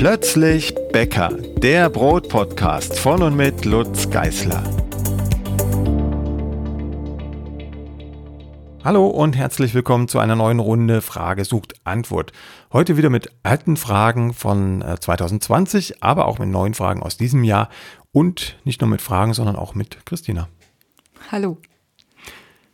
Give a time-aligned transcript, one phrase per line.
[0.00, 1.28] Plötzlich Bäcker,
[1.58, 4.64] der Brotpodcast von und mit Lutz Geißler.
[8.82, 12.32] Hallo und herzlich willkommen zu einer neuen Runde Frage sucht Antwort.
[12.72, 17.44] Heute wieder mit alten Fragen von 2020, äh, aber auch mit neuen Fragen aus diesem
[17.44, 17.68] Jahr
[18.10, 20.48] und nicht nur mit Fragen, sondern auch mit Christina.
[21.30, 21.58] Hallo.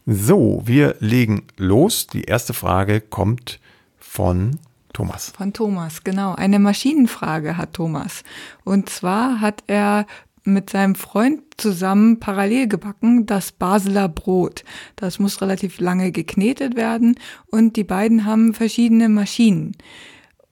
[0.07, 2.07] So, wir legen los.
[2.07, 3.59] Die erste Frage kommt
[3.99, 4.61] von
[4.97, 5.33] Thomas.
[5.37, 6.35] Von Thomas, genau.
[6.35, 8.25] Eine Maschinenfrage hat Thomas.
[8.65, 10.07] Und zwar hat er
[10.43, 14.65] mit seinem Freund zusammen parallel gebacken das Basler Brot.
[14.95, 17.17] Das muss relativ lange geknetet werden
[17.51, 19.77] und die beiden haben verschiedene Maschinen.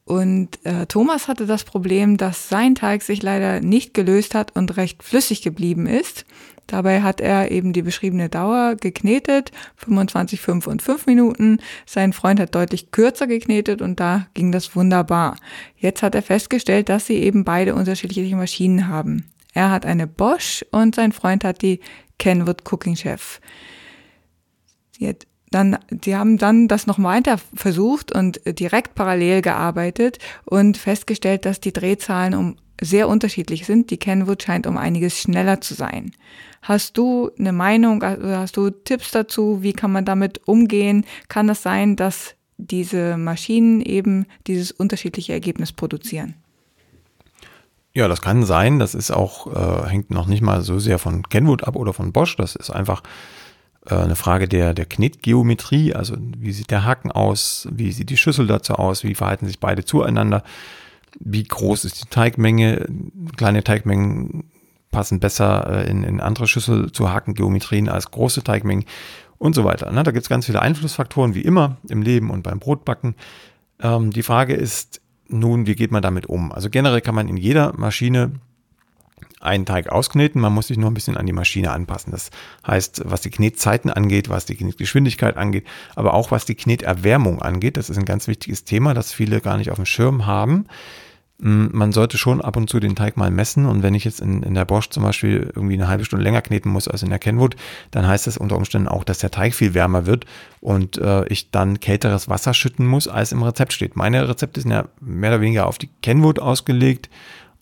[0.04, 4.76] Und äh, Thomas hatte das Problem, dass sein Teig sich leider nicht gelöst hat und
[4.76, 6.26] recht flüssig geblieben ist.
[6.66, 11.58] Dabei hat er eben die beschriebene Dauer geknetet, 25, 5 und 5 Minuten.
[11.86, 15.36] Sein Freund hat deutlich kürzer geknetet und da ging das wunderbar.
[15.76, 19.30] Jetzt hat er festgestellt, dass sie eben beide unterschiedliche Maschinen haben.
[19.52, 21.80] Er hat eine Bosch und sein Freund hat die
[22.18, 23.40] Kenwood Cooking Chef.
[24.98, 31.44] Jetzt dann, die haben dann das noch weiter versucht und direkt parallel gearbeitet und festgestellt,
[31.44, 33.90] dass die Drehzahlen um sehr unterschiedlich sind.
[33.90, 36.12] Die Kenwood scheint um einiges schneller zu sein.
[36.62, 39.62] Hast du eine Meinung, also hast du Tipps dazu?
[39.62, 41.04] Wie kann man damit umgehen?
[41.28, 46.34] Kann es sein, dass diese Maschinen eben dieses unterschiedliche Ergebnis produzieren?
[47.92, 48.78] Ja, das kann sein.
[48.78, 52.12] Das ist auch, äh, hängt noch nicht mal so sehr von Kenwood ab oder von
[52.12, 52.36] Bosch.
[52.36, 53.02] Das ist einfach
[53.86, 58.16] äh, eine Frage der, der Knetgeometrie, also wie sieht der Haken aus, wie sieht die
[58.16, 60.42] Schüssel dazu aus, wie verhalten sich beide zueinander,
[61.20, 62.86] wie groß ist die Teigmenge,
[63.36, 64.44] kleine Teigmengen
[64.90, 68.84] passen besser äh, in, in andere Schüssel zu Hakengeometrien als große Teigmengen
[69.38, 69.90] und so weiter.
[69.90, 70.02] Ne?
[70.02, 73.14] Da gibt es ganz viele Einflussfaktoren, wie immer im Leben und beim Brotbacken.
[73.80, 76.52] Ähm, die Frage ist nun, wie geht man damit um?
[76.52, 78.40] Also generell kann man in jeder Maschine
[79.40, 82.10] einen Teig auskneten, man muss sich nur ein bisschen an die Maschine anpassen.
[82.12, 82.30] Das
[82.66, 87.76] heißt, was die Knetzeiten angeht, was die Knetgeschwindigkeit angeht, aber auch was die Kneterwärmung angeht.
[87.76, 90.66] Das ist ein ganz wichtiges Thema, das viele gar nicht auf dem Schirm haben.
[91.38, 94.44] Man sollte schon ab und zu den Teig mal messen und wenn ich jetzt in,
[94.44, 97.18] in der Bosch zum Beispiel irgendwie eine halbe Stunde länger kneten muss als in der
[97.18, 97.56] Kenwood,
[97.90, 100.26] dann heißt das unter Umständen auch, dass der Teig viel wärmer wird
[100.60, 103.96] und äh, ich dann kälteres Wasser schütten muss, als im Rezept steht.
[103.96, 107.10] Meine Rezepte sind ja mehr oder weniger auf die Kenwood ausgelegt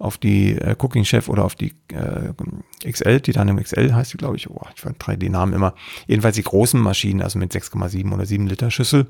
[0.02, 4.12] auf die äh, Cooking Chef oder auf die äh, XL, die dann im XL heißt
[4.12, 4.50] die, glaube ich.
[4.50, 5.74] Oh, ich vertreibe die Namen immer.
[6.08, 9.06] Jedenfalls die großen Maschinen, also mit 6,7 oder 7 Liter Schüssel.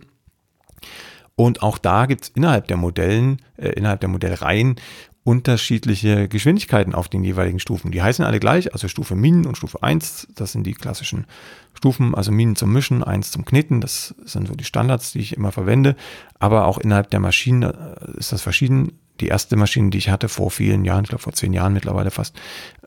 [1.37, 4.77] Und auch da gibt es innerhalb der Modellen, äh, innerhalb der Modellreihen
[5.25, 7.93] unterschiedliche Geschwindigkeiten auf den jeweiligen Stufen.
[7.93, 11.27] Die heißen alle gleich, also Stufe Minen und Stufe 1, das sind die klassischen
[11.75, 15.37] Stufen, also Minen zum Mischen, 1 zum Kneten, das sind so die Standards, die ich
[15.37, 15.95] immer verwende.
[16.41, 20.29] Aber auch innerhalb der Maschinen äh, ist das verschieden die erste Maschine, die ich hatte
[20.29, 22.35] vor vielen Jahren, ich glaube vor zehn Jahren mittlerweile fast,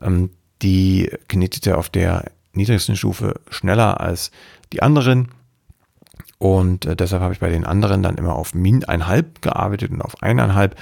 [0.00, 0.30] ähm,
[0.62, 4.30] die knetete auf der niedrigsten Stufe schneller als
[4.72, 5.28] die anderen.
[6.38, 10.02] Und äh, deshalb habe ich bei den anderen dann immer auf Min 1,5 gearbeitet und
[10.02, 10.72] auf 1,5,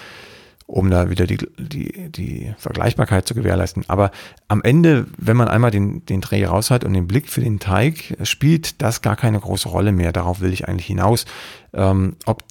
[0.67, 3.85] um da wieder die, die, die Vergleichbarkeit zu gewährleisten.
[3.89, 4.11] Aber
[4.49, 7.61] am Ende, wenn man einmal den, den Dreh raus hat und den Blick für den
[7.61, 10.13] Teig, spielt das gar keine große Rolle mehr.
[10.13, 11.27] Darauf will ich eigentlich hinaus.
[11.73, 12.43] Ähm, ob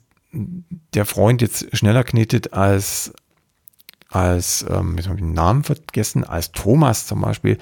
[0.94, 3.14] der Freund jetzt schneller knetet als,
[4.10, 7.58] als ähm, jetzt habe ich den Namen vergessen, als Thomas zum Beispiel.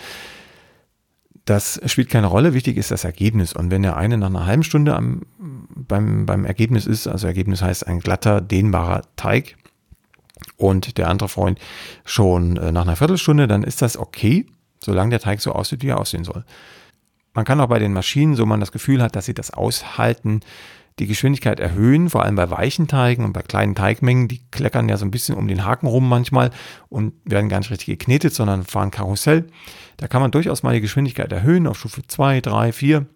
[1.46, 2.54] Das spielt keine Rolle.
[2.54, 3.54] Wichtig ist das Ergebnis.
[3.54, 7.62] Und wenn der eine nach einer halben Stunde am, beim, beim Ergebnis ist, also Ergebnis
[7.62, 9.58] heißt ein glatter, dehnbarer Teig,
[10.58, 11.60] und der andere Freund
[12.06, 14.46] schon äh, nach einer Viertelstunde, dann ist das okay,
[14.80, 16.46] solange der Teig so aussieht, wie er aussehen soll.
[17.34, 20.42] Man kann auch bei den Maschinen, so man das Gefühl hat, dass sie das aushalten,
[21.02, 24.28] die Geschwindigkeit erhöhen, vor allem bei weichen Teigen und bei kleinen Teigmengen.
[24.28, 26.52] Die kleckern ja so ein bisschen um den Haken rum manchmal
[26.90, 29.48] und werden gar nicht richtig geknetet, sondern fahren Karussell.
[29.98, 33.08] Da kann man durchaus mal die Geschwindigkeit erhöhen auf Stufe 2, 3, 4.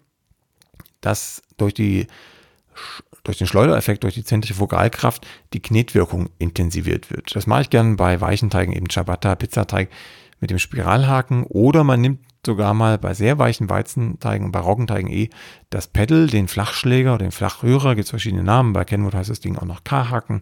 [1.02, 2.08] dass durch die
[3.24, 7.36] durch den Schleudereffekt, durch die Zentrifugalkraft die Knetwirkung intensiviert wird.
[7.36, 9.90] Das mache ich gerne bei weichen Teigen, eben Ciabatta, Pizzateig
[10.40, 15.30] mit dem Spiralhaken oder man nimmt sogar mal bei sehr weichen Weizenteigen bei Roggenteigen eh
[15.70, 18.74] das Pedal, den Flachschläger, den Flachrührer, gibt es verschiedene Namen.
[18.74, 20.42] Bei Kenwood heißt das Ding auch noch K-Haken.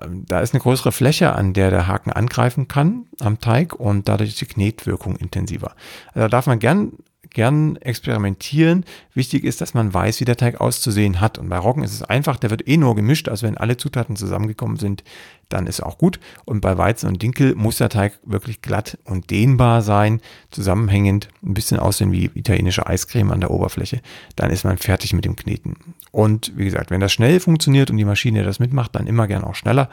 [0.00, 4.08] Ähm, da ist eine größere Fläche, an der der Haken angreifen kann am Teig und
[4.08, 5.74] dadurch ist die Knetwirkung intensiver.
[6.08, 6.92] Also da darf man gern
[7.38, 8.84] gern experimentieren.
[9.14, 11.38] Wichtig ist, dass man weiß, wie der Teig auszusehen hat.
[11.38, 13.28] Und bei Roggen ist es einfach, der wird eh nur gemischt.
[13.28, 15.04] Also wenn alle Zutaten zusammengekommen sind,
[15.48, 16.18] dann ist auch gut.
[16.46, 20.20] Und bei Weizen und Dinkel muss der Teig wirklich glatt und dehnbar sein,
[20.50, 24.00] zusammenhängend, ein bisschen aussehen wie italienische Eiscreme an der Oberfläche.
[24.34, 25.76] Dann ist man fertig mit dem Kneten.
[26.10, 29.44] Und wie gesagt, wenn das schnell funktioniert und die Maschine das mitmacht, dann immer gern
[29.44, 29.90] auch schneller.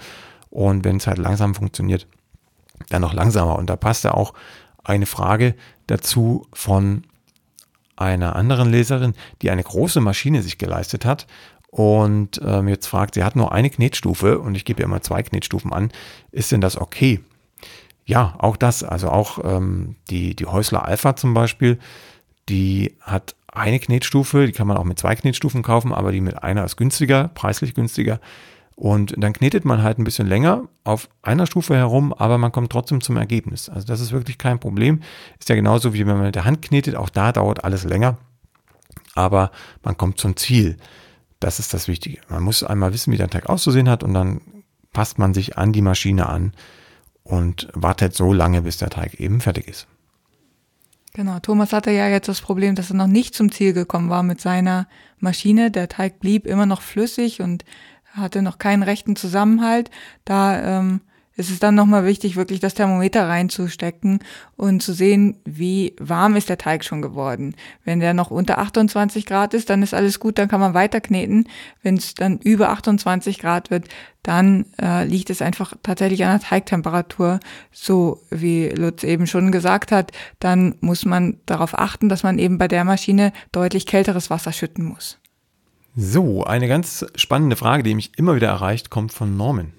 [0.50, 2.08] und wenn es halt langsam funktioniert,
[2.90, 3.56] dann noch langsamer.
[3.60, 4.34] Und da passt ja auch
[4.84, 5.54] eine Frage
[5.86, 7.04] dazu von
[7.96, 11.28] einer anderen Leserin, die eine große Maschine sich geleistet hat
[11.76, 15.24] und ähm, jetzt fragt, sie hat nur eine Knetstufe und ich gebe ihr immer zwei
[15.24, 15.92] Knetstufen an.
[16.32, 17.20] Ist denn das okay?
[18.06, 21.78] Ja, auch das, also auch ähm, die, die Häusler Alpha zum Beispiel,
[22.48, 26.42] die hat eine Knetstufe, die kann man auch mit zwei Knetstufen kaufen, aber die mit
[26.42, 28.22] einer ist günstiger, preislich günstiger.
[28.76, 32.72] Und dann knetet man halt ein bisschen länger auf einer Stufe herum, aber man kommt
[32.72, 33.70] trotzdem zum Ergebnis.
[33.70, 35.02] Also das ist wirklich kein Problem.
[35.40, 38.18] Ist ja genauso wie wenn man mit der Hand knetet, auch da dauert alles länger,
[39.14, 39.52] aber
[39.84, 40.76] man kommt zum Ziel.
[41.40, 42.20] Das ist das Wichtige.
[42.28, 44.42] Man muss einmal wissen, wie der Teig auszusehen hat und dann
[44.92, 46.54] passt man sich an die Maschine an
[47.24, 49.88] und wartet so lange, bis der Teig eben fertig ist.
[51.14, 54.22] Genau, Thomas hatte ja jetzt das Problem, dass er noch nicht zum Ziel gekommen war
[54.22, 54.86] mit seiner
[55.20, 55.72] Maschine.
[55.72, 57.64] Der Teig blieb immer noch flüssig und
[58.16, 59.90] hatte noch keinen rechten Zusammenhalt.
[60.24, 61.02] Da ähm,
[61.38, 64.20] ist es dann nochmal wichtig, wirklich das Thermometer reinzustecken
[64.56, 67.56] und zu sehen, wie warm ist der Teig schon geworden.
[67.84, 71.02] Wenn der noch unter 28 Grad ist, dann ist alles gut, dann kann man weiter
[71.02, 71.48] kneten.
[71.84, 73.90] Wenn es dann über 28 Grad wird,
[74.24, 77.40] dann äh, liegt es einfach tatsächlich an der Teigtemperatur.
[77.72, 82.58] So wie Lutz eben schon gesagt hat, dann muss man darauf achten, dass man eben
[82.58, 85.20] bei der Maschine deutlich kälteres Wasser schütten muss.
[85.96, 89.72] So, eine ganz spannende Frage, die mich immer wieder erreicht, kommt von Norman.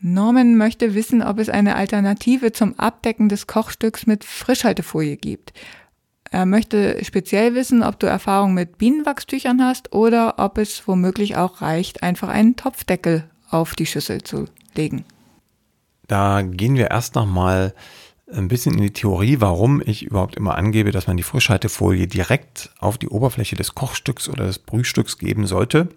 [0.00, 5.52] Norman möchte wissen, ob es eine Alternative zum Abdecken des Kochstücks mit Frischhaltefolie gibt.
[6.32, 11.60] Er möchte speziell wissen, ob du Erfahrung mit Bienenwachstüchern hast oder ob es womöglich auch
[11.60, 15.04] reicht, einfach einen Topfdeckel auf die Schüssel zu legen.
[16.08, 17.74] Da gehen wir erst noch mal
[18.32, 22.70] ein bisschen in die Theorie, warum ich überhaupt immer angebe, dass man die Frischhaltefolie direkt
[22.78, 25.88] auf die Oberfläche des Kochstücks oder des Brühstücks geben sollte.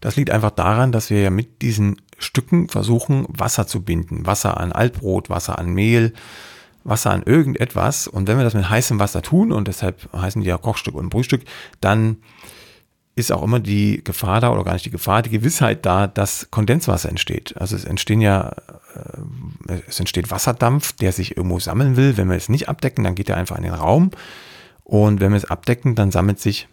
[0.00, 4.26] Das liegt einfach daran, dass wir ja mit diesen Stücken versuchen, Wasser zu binden.
[4.26, 6.14] Wasser an Altbrot, Wasser an Mehl,
[6.84, 8.08] Wasser an irgendetwas.
[8.08, 11.10] Und wenn wir das mit heißem Wasser tun, und deshalb heißen die ja Kochstück und
[11.10, 11.42] Brühstück,
[11.80, 12.16] dann
[13.20, 16.50] ist auch immer die Gefahr da, oder gar nicht die Gefahr, die Gewissheit da, dass
[16.50, 17.54] Kondenswasser entsteht.
[17.56, 18.52] Also es entstehen ja
[18.94, 22.16] äh, es entsteht Wasserdampf, der sich irgendwo sammeln will.
[22.16, 24.10] Wenn wir es nicht abdecken, dann geht er einfach in den Raum.
[24.84, 26.68] Und wenn wir es abdecken, dann sammelt sich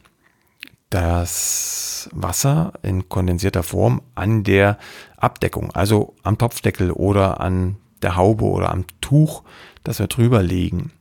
[0.90, 4.78] das Wasser in kondensierter Form an der
[5.18, 9.44] Abdeckung, also am Topfdeckel oder an der Haube oder am Tuch,
[9.84, 10.92] das wir drüber legen.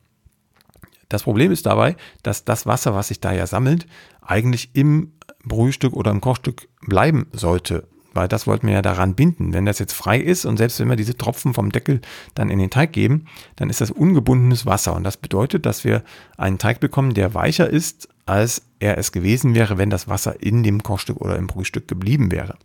[1.08, 3.86] Das Problem ist dabei, dass das Wasser, was sich da ja sammelt,
[4.20, 5.12] eigentlich im
[5.46, 9.52] Brühstück oder im Kochstück bleiben sollte weil das wollten wir ja daran binden.
[9.52, 12.00] Wenn das jetzt frei ist und selbst wenn wir diese Tropfen vom Deckel
[12.34, 16.02] dann in den Teig geben, dann ist das ungebundenes Wasser und das bedeutet, dass wir
[16.36, 20.64] einen Teig bekommen, der weicher ist, als er es gewesen wäre, wenn das Wasser in
[20.64, 22.56] dem Kochstück oder im Brühstück geblieben wäre.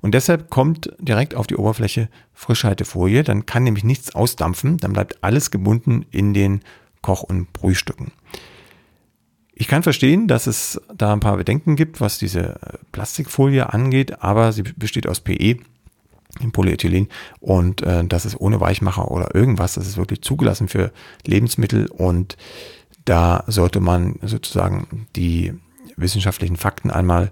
[0.00, 5.22] Und deshalb kommt direkt auf die Oberfläche Frischhaltefolie, dann kann nämlich nichts ausdampfen, dann bleibt
[5.22, 6.60] alles gebunden in den
[7.02, 8.12] Koch- und Brühstücken.
[9.56, 14.22] Ich kann verstehen, dass es da ein paar Bedenken gibt, was diese äh, Plastikfolie angeht,
[14.22, 15.58] aber sie besteht aus PE,
[16.40, 17.08] im Polyethylen
[17.40, 20.92] und äh, das ist ohne Weichmacher oder irgendwas, das ist wirklich zugelassen für
[21.24, 22.36] Lebensmittel und
[23.04, 25.54] da sollte man sozusagen die
[25.96, 27.30] wissenschaftlichen Fakten einmal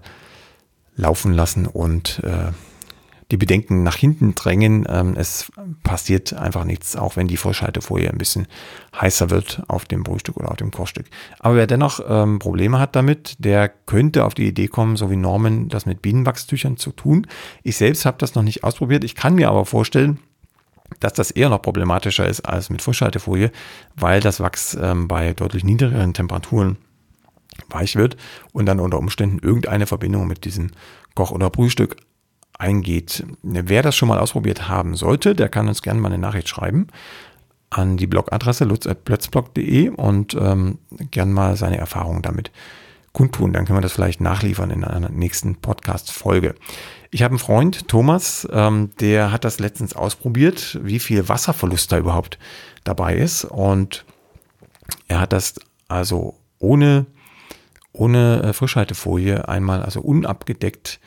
[0.95, 2.51] laufen lassen und äh,
[3.33, 4.85] die Bedenken nach hinten drängen.
[4.87, 8.47] Ähm, es passiert einfach nichts, auch wenn die Frischhaltefolie ein bisschen
[8.95, 11.07] heißer wird auf dem Brühstück oder auf dem Kochstück.
[11.39, 15.15] Aber wer dennoch ähm, Probleme hat damit, der könnte auf die Idee kommen, so wie
[15.15, 17.25] Norman, das mit Bienenwachstüchern zu tun.
[17.63, 19.03] Ich selbst habe das noch nicht ausprobiert.
[19.03, 20.19] Ich kann mir aber vorstellen,
[20.99, 23.51] dass das eher noch problematischer ist als mit Frischhaltefolie,
[23.95, 26.77] weil das Wachs ähm, bei deutlich niedrigeren Temperaturen
[27.69, 28.15] weich wird
[28.51, 30.69] und dann unter Umständen irgendeine Verbindung mit diesem
[31.15, 31.97] Koch- oder Brühstück
[32.57, 33.25] eingeht.
[33.41, 36.87] Wer das schon mal ausprobiert haben sollte, der kann uns gerne mal eine Nachricht schreiben
[37.69, 40.77] an die Blogadresse lutz.plötzblog.de und ähm,
[41.11, 42.51] gern mal seine Erfahrungen damit
[43.13, 43.53] kundtun.
[43.53, 46.55] Dann können wir das vielleicht nachliefern in einer nächsten Podcast-Folge.
[47.11, 51.97] Ich habe einen Freund, Thomas, ähm, der hat das letztens ausprobiert, wie viel Wasserverlust da
[51.97, 52.39] überhaupt
[52.83, 53.45] dabei ist.
[53.45, 54.05] Und
[55.07, 55.55] er hat das
[55.87, 57.05] also ohne,
[57.91, 60.99] ohne äh, Frischhaltefolie einmal, also unabgedeckt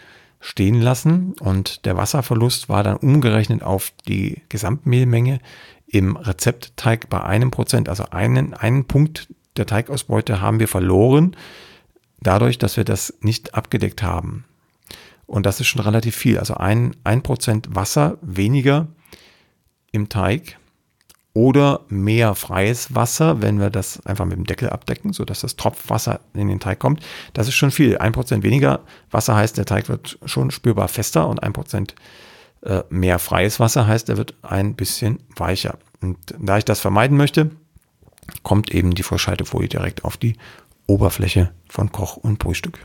[0.47, 5.41] stehen lassen und der Wasserverlust war dann umgerechnet auf die Gesamtmehlmenge
[5.89, 7.89] im Rezeptteig bei einem Prozent.
[7.89, 9.27] Also einen, einen Punkt
[9.57, 11.35] der Teigausbeute haben wir verloren,
[12.21, 14.45] dadurch, dass wir das nicht abgedeckt haben.
[15.27, 16.39] Und das ist schon relativ viel.
[16.39, 18.87] Also ein, ein Prozent Wasser weniger
[19.91, 20.59] im Teig
[21.37, 26.21] oder mehr freies Wasser, wenn wir das einfach mit dem Deckel abdecken, sodass das Tropfwasser
[26.33, 27.05] in den Teig kommt.
[27.35, 27.99] Das ist schon viel.
[27.99, 31.95] Ein Prozent weniger Wasser heißt, der Teig wird schon spürbar fester und ein Prozent
[32.63, 35.79] Äh, mehr freies Wasser heißt, er wird ein bisschen weicher.
[36.01, 37.51] Und da ich das vermeiden möchte,
[38.43, 40.37] kommt eben die Vorschaltefolie direkt auf die
[40.87, 42.79] Oberfläche von Koch und Brühstück.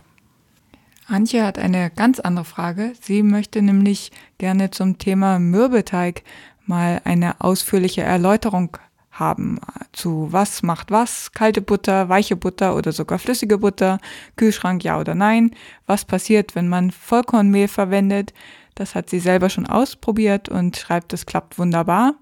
[1.08, 2.93] Antje hat eine ganz andere Frage.
[3.01, 6.24] Sie möchte nämlich gerne zum Thema Mürbeteig
[6.71, 8.77] mal eine ausführliche Erläuterung
[9.11, 9.59] haben
[9.91, 13.99] zu was macht was, kalte Butter, weiche Butter oder sogar flüssige Butter,
[14.37, 15.51] Kühlschrank ja oder nein,
[15.85, 18.33] was passiert, wenn man Vollkornmehl verwendet.
[18.73, 22.15] Das hat sie selber schon ausprobiert und schreibt, es klappt wunderbar.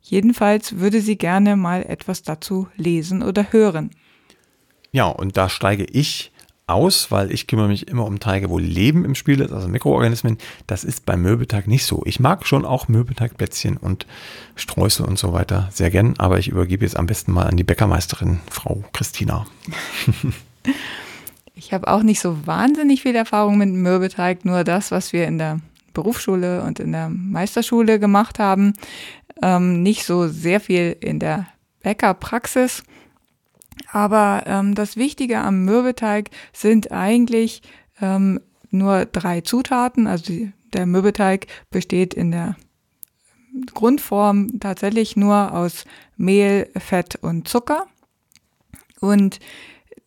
[0.00, 3.90] Jedenfalls würde sie gerne mal etwas dazu lesen oder hören.
[4.90, 6.31] Ja, und da steige ich
[6.72, 10.38] aus, weil ich kümmere mich immer um Teige, wo Leben im Spiel ist, also Mikroorganismen.
[10.66, 12.02] Das ist beim Möbelteig nicht so.
[12.04, 14.06] Ich mag schon auch Möbelteigplätzchen und
[14.56, 17.64] Streusel und so weiter sehr gern, aber ich übergebe jetzt am besten mal an die
[17.64, 19.46] Bäckermeisterin, Frau Christina.
[21.54, 25.38] ich habe auch nicht so wahnsinnig viel Erfahrung mit Mürbeteig, nur das, was wir in
[25.38, 25.60] der
[25.94, 28.74] Berufsschule und in der Meisterschule gemacht haben.
[29.42, 31.46] Ähm, nicht so sehr viel in der
[31.82, 32.82] Bäckerpraxis.
[33.90, 37.62] Aber ähm, das Wichtige am Mürbeteig sind eigentlich
[38.00, 40.06] ähm, nur drei Zutaten.
[40.06, 42.56] Also die, der Mürbeteig besteht in der
[43.74, 45.84] Grundform tatsächlich nur aus
[46.16, 47.86] Mehl, Fett und Zucker.
[49.00, 49.40] Und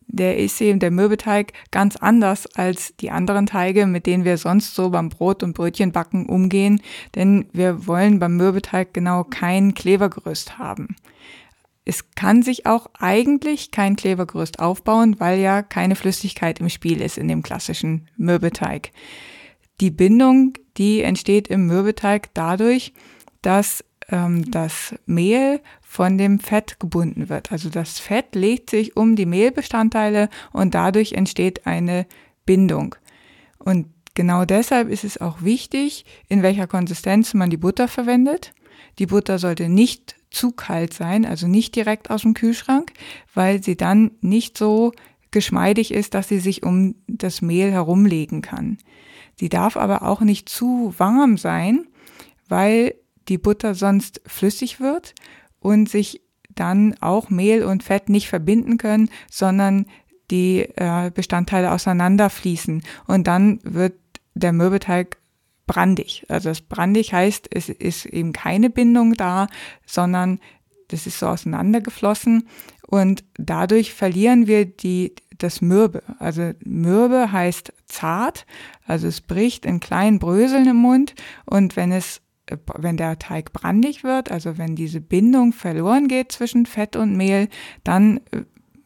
[0.08, 4.74] der ist eben der Mürbeteig ganz anders als die anderen Teige, mit denen wir sonst
[4.74, 6.80] so beim Brot und Brötchenbacken umgehen,
[7.14, 10.96] denn wir wollen beim Mürbeteig genau kein Klebergerüst haben.
[11.88, 17.16] Es kann sich auch eigentlich kein Klebergerüst aufbauen, weil ja keine Flüssigkeit im Spiel ist
[17.16, 18.90] in dem klassischen Mürbeteig.
[19.80, 22.92] Die Bindung, die entsteht im Mürbeteig dadurch,
[23.40, 27.52] dass ähm, das Mehl von dem Fett gebunden wird.
[27.52, 32.06] Also das Fett legt sich um die Mehlbestandteile und dadurch entsteht eine
[32.44, 32.96] Bindung.
[33.58, 38.52] Und genau deshalb ist es auch wichtig, in welcher Konsistenz man die Butter verwendet.
[38.98, 42.92] Die Butter sollte nicht zu kalt sein, also nicht direkt aus dem Kühlschrank,
[43.34, 44.92] weil sie dann nicht so
[45.30, 48.78] geschmeidig ist, dass sie sich um das Mehl herumlegen kann.
[49.38, 51.86] Sie darf aber auch nicht zu warm sein,
[52.48, 52.94] weil
[53.28, 55.14] die Butter sonst flüssig wird
[55.60, 56.22] und sich
[56.54, 59.86] dann auch Mehl und Fett nicht verbinden können, sondern
[60.30, 63.94] die äh, Bestandteile auseinanderfließen und dann wird
[64.34, 65.18] der Mürbeteig
[65.66, 66.24] brandig.
[66.28, 69.48] Also das brandig heißt, es ist eben keine Bindung da,
[69.84, 70.40] sondern
[70.88, 72.48] das ist so auseinandergeflossen
[72.86, 76.02] und dadurch verlieren wir die, das Mürbe.
[76.18, 78.46] Also Mürbe heißt zart,
[78.86, 82.22] also es bricht in kleinen Bröseln im Mund und wenn es
[82.76, 87.48] wenn der Teig brandig wird, also wenn diese Bindung verloren geht zwischen Fett und Mehl,
[87.82, 88.20] dann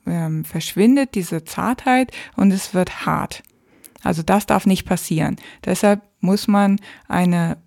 [0.07, 3.43] äh, verschwindet diese Zartheit und es wird hart.
[4.03, 5.37] Also das darf nicht passieren.
[5.65, 7.59] Deshalb muss man eine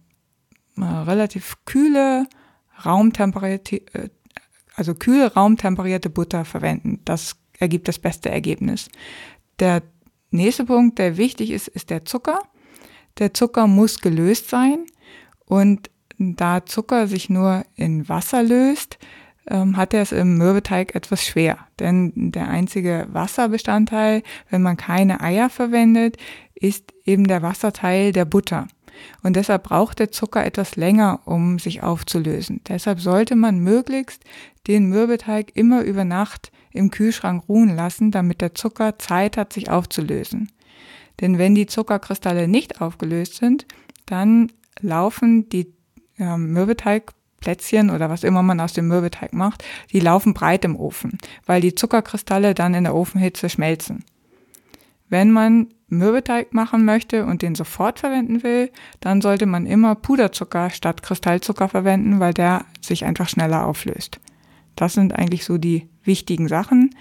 [0.77, 2.27] äh, relativ kühle,
[2.86, 4.10] raumtemperierte, äh,
[4.75, 7.01] also kühle, raumtemperierte Butter verwenden.
[7.05, 8.89] Das ergibt das beste Ergebnis.
[9.60, 9.83] Der
[10.31, 12.39] nächste Punkt, der wichtig ist, ist der Zucker.
[13.19, 14.86] Der Zucker muss gelöst sein
[15.45, 18.98] und da Zucker sich nur in Wasser löst,
[19.48, 21.60] ähm, hat er es im Mürbeteig etwas schwer.
[21.79, 26.17] Denn der einzige Wasserbestandteil, wenn man keine Eier verwendet,
[26.63, 28.67] ist eben der Wasserteil der Butter.
[29.22, 32.62] Und deshalb braucht der Zucker etwas länger, um sich aufzulösen.
[32.67, 34.24] Deshalb sollte man möglichst
[34.67, 39.70] den Mürbeteig immer über Nacht im Kühlschrank ruhen lassen, damit der Zucker Zeit hat, sich
[39.70, 40.51] aufzulösen.
[41.20, 43.65] Denn wenn die Zuckerkristalle nicht aufgelöst sind,
[44.05, 45.74] dann laufen die
[46.17, 50.77] äh, Mürbeteig Plätzchen oder was immer man aus dem Mürbeteig macht, die laufen breit im
[50.77, 54.05] Ofen, weil die Zuckerkristalle dann in der Ofenhitze schmelzen.
[55.10, 60.69] Wenn man Mürbeteig machen möchte und den sofort verwenden will, dann sollte man immer Puderzucker
[60.69, 64.19] statt Kristallzucker verwenden, weil der sich einfach schneller auflöst.
[64.75, 66.95] Das sind eigentlich so die wichtigen Sachen.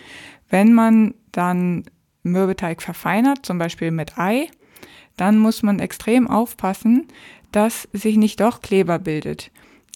[0.49, 1.85] Wenn man dann
[2.23, 4.49] Mürbeteig verfeinert, zum Beispiel mit Ei,
[5.17, 7.09] dann muss man extrem aufpassen,
[7.51, 9.51] dass sich nicht doch Kleber bildet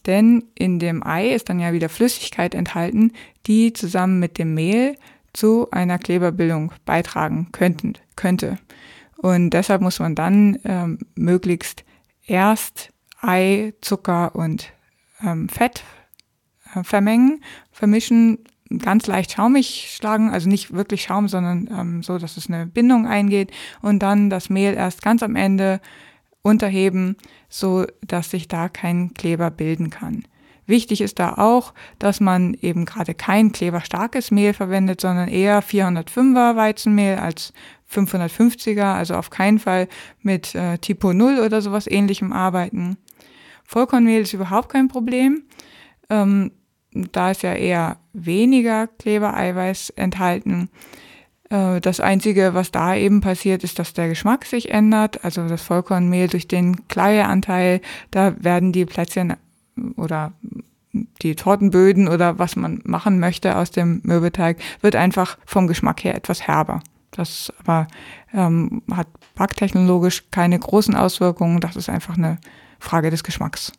[0.06, 3.12] denn in dem Ei ist dann ja wieder Flüssigkeit enthalten,
[3.46, 4.96] die zusammen mit dem Mehl
[5.32, 8.58] zu einer Kleberbildung beitragen könnten, könnte.
[9.16, 11.84] Und deshalb muss man dann ähm, möglichst
[12.26, 14.72] erst Ei, Zucker und
[15.22, 15.84] ähm, Fett
[16.74, 17.42] äh, vermengen,
[17.72, 18.38] vermischen,
[18.78, 23.06] ganz leicht schaumig schlagen, also nicht wirklich Schaum, sondern ähm, so, dass es eine Bindung
[23.06, 25.80] eingeht und dann das Mehl erst ganz am Ende
[26.42, 27.16] unterheben,
[27.48, 30.24] so dass sich da kein Kleber bilden kann.
[30.66, 36.56] Wichtig ist da auch, dass man eben gerade kein kleberstarkes Mehl verwendet, sondern eher 405er
[36.56, 37.52] Weizenmehl als
[37.90, 39.88] 550er, also auf keinen Fall
[40.22, 42.96] mit äh, Typo 0 oder sowas ähnlichem arbeiten.
[43.64, 45.42] Vollkornmehl ist überhaupt kein Problem.
[46.10, 46.52] Ähm,
[46.92, 50.70] da ist ja eher weniger Klebereiweiß enthalten.
[51.50, 55.24] Äh, das Einzige, was da eben passiert, ist, dass der Geschmack sich ändert.
[55.24, 59.34] Also das Vollkornmehl durch den Kleianteil, da werden die Plätzchen
[59.96, 60.32] oder
[61.22, 66.14] die Tortenböden oder was man machen möchte aus dem Mürbeteig, wird einfach vom Geschmack her
[66.14, 66.80] etwas herber.
[67.16, 67.86] Das aber
[68.34, 71.60] ähm, hat backtechnologisch keine großen Auswirkungen.
[71.60, 72.38] Das ist einfach eine
[72.78, 73.72] Frage des Geschmacks.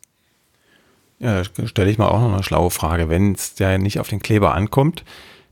[1.20, 3.08] Ja, stelle ich mal auch noch eine schlaue Frage.
[3.08, 5.04] Wenn es ja nicht auf den Kleber ankommt,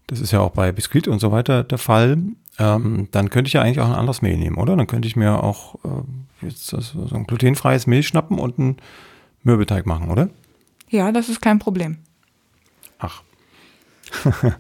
[0.06, 2.18] das ist ja auch bei Biskuit und so weiter der Fall,
[2.58, 4.76] ähm, dann könnte ich ja eigentlich auch ein anderes Mehl nehmen, oder?
[4.76, 6.78] Dann könnte ich mir auch äh, jetzt so
[7.12, 8.76] ein glutenfreies Mehl schnappen und einen
[9.42, 10.30] Mürbeteig machen, oder?
[10.88, 11.98] Ja, das ist kein Problem.
[12.98, 13.22] Ach.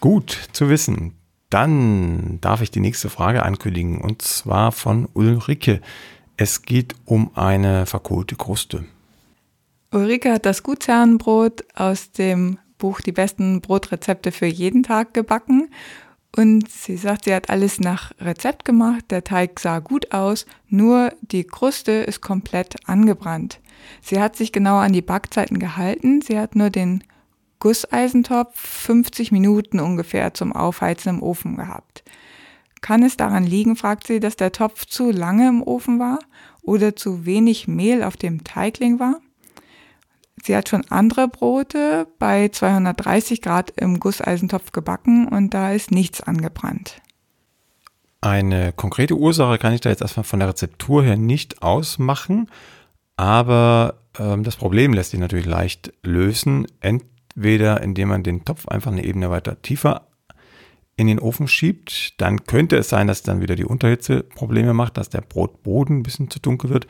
[0.00, 1.14] Gut zu wissen.
[1.52, 5.82] Dann darf ich die nächste Frage ankündigen und zwar von Ulrike.
[6.38, 8.86] Es geht um eine verkohlte Kruste.
[9.90, 15.68] Ulrike hat das Gutsherrenbrot aus dem Buch Die besten Brotrezepte für jeden Tag gebacken.
[16.34, 21.12] Und sie sagt, sie hat alles nach Rezept gemacht, der Teig sah gut aus, nur
[21.20, 23.60] die Kruste ist komplett angebrannt.
[24.00, 27.04] Sie hat sich genau an die Backzeiten gehalten, sie hat nur den
[27.62, 32.02] Gusseisentopf 50 Minuten ungefähr zum Aufheizen im Ofen gehabt.
[32.80, 36.18] Kann es daran liegen, fragt sie, dass der Topf zu lange im Ofen war
[36.62, 39.20] oder zu wenig Mehl auf dem Teigling war?
[40.42, 46.20] Sie hat schon andere Brote bei 230 Grad im Gusseisentopf gebacken und da ist nichts
[46.20, 47.00] angebrannt.
[48.20, 52.50] Eine konkrete Ursache kann ich da jetzt erstmal von der Rezeptur her nicht ausmachen,
[53.14, 56.66] aber ähm, das Problem lässt sich natürlich leicht lösen.
[57.34, 60.08] Entweder indem man den Topf einfach eine Ebene weiter tiefer
[60.96, 64.96] in den Ofen schiebt, dann könnte es sein, dass dann wieder die Unterhitze Probleme macht,
[64.96, 66.86] dass der Brotboden ein bisschen zu dunkel wird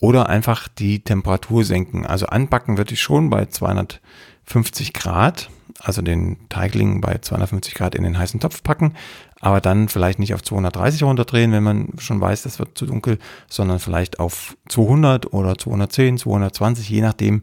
[0.00, 2.06] oder einfach die Temperatur senken.
[2.06, 8.02] Also anbacken würde ich schon bei 250 Grad, also den Teigling bei 250 Grad in
[8.02, 8.94] den heißen Topf packen,
[9.40, 13.18] aber dann vielleicht nicht auf 230 runterdrehen, wenn man schon weiß, das wird zu dunkel,
[13.48, 17.42] sondern vielleicht auf 200 oder 210, 220, je nachdem,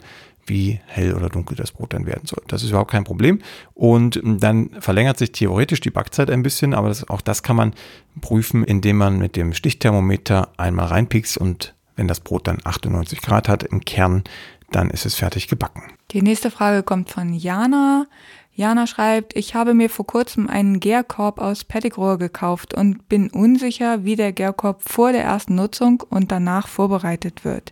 [0.52, 2.44] wie hell oder dunkel das Brot dann werden soll.
[2.48, 3.40] Das ist überhaupt kein Problem.
[3.74, 7.74] Und dann verlängert sich theoretisch die Backzeit ein bisschen, aber das, auch das kann man
[8.20, 13.48] prüfen, indem man mit dem Stichthermometer einmal reinpiekst und wenn das Brot dann 98 Grad
[13.48, 14.24] hat im Kern,
[14.72, 15.84] dann ist es fertig gebacken.
[16.12, 18.08] Die nächste Frage kommt von Jana.
[18.54, 24.04] Jana schreibt, ich habe mir vor kurzem einen Gärkorb aus Pettigrohr gekauft und bin unsicher,
[24.04, 27.72] wie der Gärkorb vor der ersten Nutzung und danach vorbereitet wird.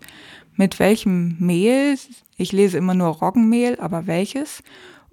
[0.56, 1.98] Mit welchem Mehl?
[2.40, 4.64] Ich lese immer nur Roggenmehl, aber welches?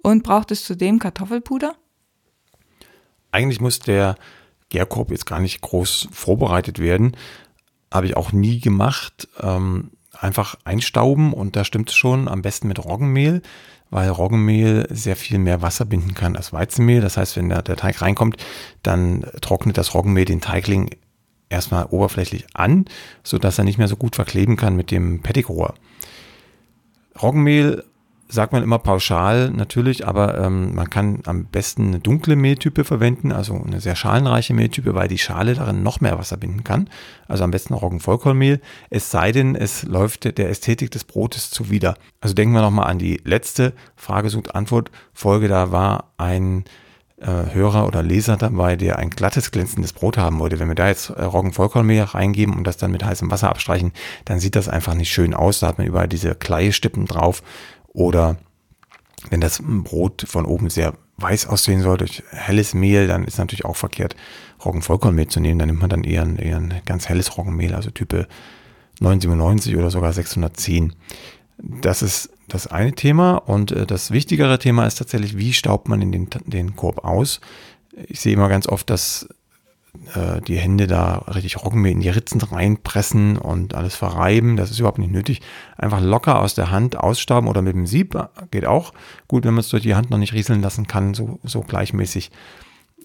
[0.01, 1.75] Und braucht es zudem Kartoffelpuder?
[3.31, 4.15] Eigentlich muss der
[4.69, 7.17] Gärkorb jetzt gar nicht groß vorbereitet werden,
[7.93, 9.27] habe ich auch nie gemacht.
[9.41, 13.41] Ähm, einfach einstauben und da stimmt es schon, am besten mit Roggenmehl,
[13.89, 17.01] weil Roggenmehl sehr viel mehr Wasser binden kann als Weizenmehl.
[17.01, 18.37] Das heißt, wenn der, der Teig reinkommt,
[18.83, 20.91] dann trocknet das Roggenmehl den Teigling
[21.49, 22.85] erstmal oberflächlich an,
[23.21, 25.75] sodass er nicht mehr so gut verkleben kann mit dem Pettigrohr.
[27.21, 27.83] Roggenmehl
[28.29, 33.31] sagt man immer pauschal natürlich, aber ähm, man kann am besten eine dunkle Mehltype verwenden,
[33.31, 36.89] also eine sehr schalenreiche Mehltype, weil die Schale darin noch mehr Wasser binden kann.
[37.27, 41.95] Also am besten Roggenvollkornmehl, es sei denn, es läuft der Ästhetik des Brotes zuwider.
[42.19, 46.65] Also denken wir nochmal an die letzte Frage sucht Antwort Folge, da war ein
[47.19, 50.59] äh, Hörer oder Leser dabei, der ein glattes, glänzendes Brot haben wollte.
[50.59, 53.91] Wenn wir da jetzt äh, Roggenvollkornmehl reingeben und das dann mit heißem Wasser abstreichen,
[54.25, 55.59] dann sieht das einfach nicht schön aus.
[55.59, 57.41] Da hat man überall diese Kleistippen drauf
[57.87, 58.37] oder
[59.29, 63.65] wenn das Brot von oben sehr weiß aussehen soll durch helles Mehl, dann ist natürlich
[63.65, 64.15] auch verkehrt,
[64.63, 65.57] Roggenvollkornmehl zu nehmen.
[65.59, 68.27] Dann nimmt man dann eher ein, eher ein ganz helles Roggenmehl, also Type
[68.99, 70.93] 997 oder sogar 610.
[71.57, 73.35] Das ist das eine Thema.
[73.35, 77.41] Und äh, das wichtigere Thema ist tatsächlich, wie staubt man in den, den Korb aus.
[78.07, 79.27] Ich sehe immer ganz oft, dass
[80.13, 84.55] äh, die Hände da richtig Roggenmehl in die Ritzen reinpressen und alles verreiben.
[84.55, 85.41] Das ist überhaupt nicht nötig.
[85.77, 88.17] Einfach locker aus der Hand ausstauben oder mit dem Sieb
[88.51, 88.93] geht auch
[89.27, 92.31] gut, wenn man es durch die Hand noch nicht rieseln lassen kann, so, so gleichmäßig.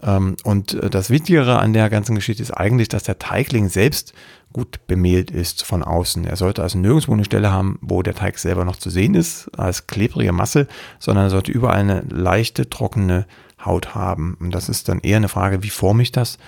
[0.02, 4.12] Ähm, und äh, das Wichtigere an der ganzen Geschichte ist eigentlich, dass der Teigling selbst
[4.52, 6.24] gut bemehlt ist von außen.
[6.26, 9.50] Er sollte also nirgendwo eine Stelle haben, wo der Teig selber noch zu sehen ist,
[9.58, 10.66] als klebrige Masse,
[10.98, 13.26] sondern er sollte überall eine leichte, trockene
[13.64, 14.36] Haut haben.
[14.40, 16.38] Und das ist dann eher eine Frage, wie forme ich das?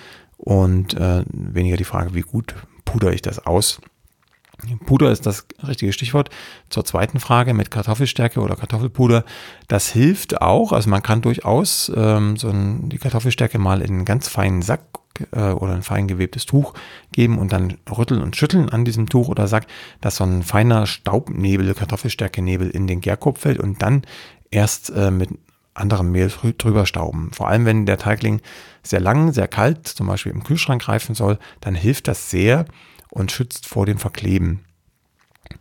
[0.44, 3.80] und äh, weniger die Frage, wie gut puder ich das aus.
[4.86, 6.30] Puder ist das richtige Stichwort.
[6.70, 9.24] Zur zweiten Frage mit Kartoffelstärke oder Kartoffelpuder.
[9.68, 10.72] Das hilft auch.
[10.72, 14.82] Also man kann durchaus ähm, so ein, die Kartoffelstärke mal in einen ganz feinen Sack
[15.32, 16.74] äh, oder ein fein gewebtes Tuch
[17.12, 19.66] geben und dann rütteln und schütteln an diesem Tuch oder Sack,
[20.00, 24.02] dass so ein feiner Staubnebel, Kartoffelstärkenebel in den Gärkorb fällt und dann
[24.50, 25.30] erst äh, mit
[25.74, 27.30] anderem Mehl drüber stauben.
[27.32, 28.40] Vor allem, wenn der Teigling
[28.82, 32.66] sehr lang, sehr kalt, zum Beispiel im Kühlschrank reifen soll, dann hilft das sehr
[33.10, 34.64] und schützt vor dem Verkleben.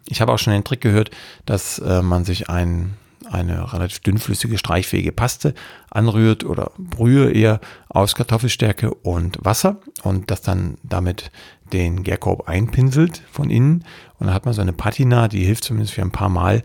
[0.07, 1.11] Ich habe auch schon den Trick gehört,
[1.45, 2.95] dass äh, man sich ein,
[3.33, 5.53] eine relativ dünnflüssige, streichfähige Paste
[5.89, 11.31] anrührt oder Brühe eher aus Kartoffelstärke und Wasser und das dann damit
[11.71, 13.83] den Gärkorb einpinselt von innen.
[14.19, 16.63] Und dann hat man so eine Patina, die hilft zumindest für ein paar Mal,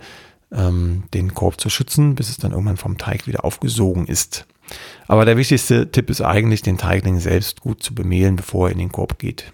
[0.52, 4.46] ähm, den Korb zu schützen, bis es dann irgendwann vom Teig wieder aufgesogen ist.
[5.06, 8.78] Aber der wichtigste Tipp ist eigentlich, den Teigling selbst gut zu bemehlen, bevor er in
[8.78, 9.52] den Korb geht.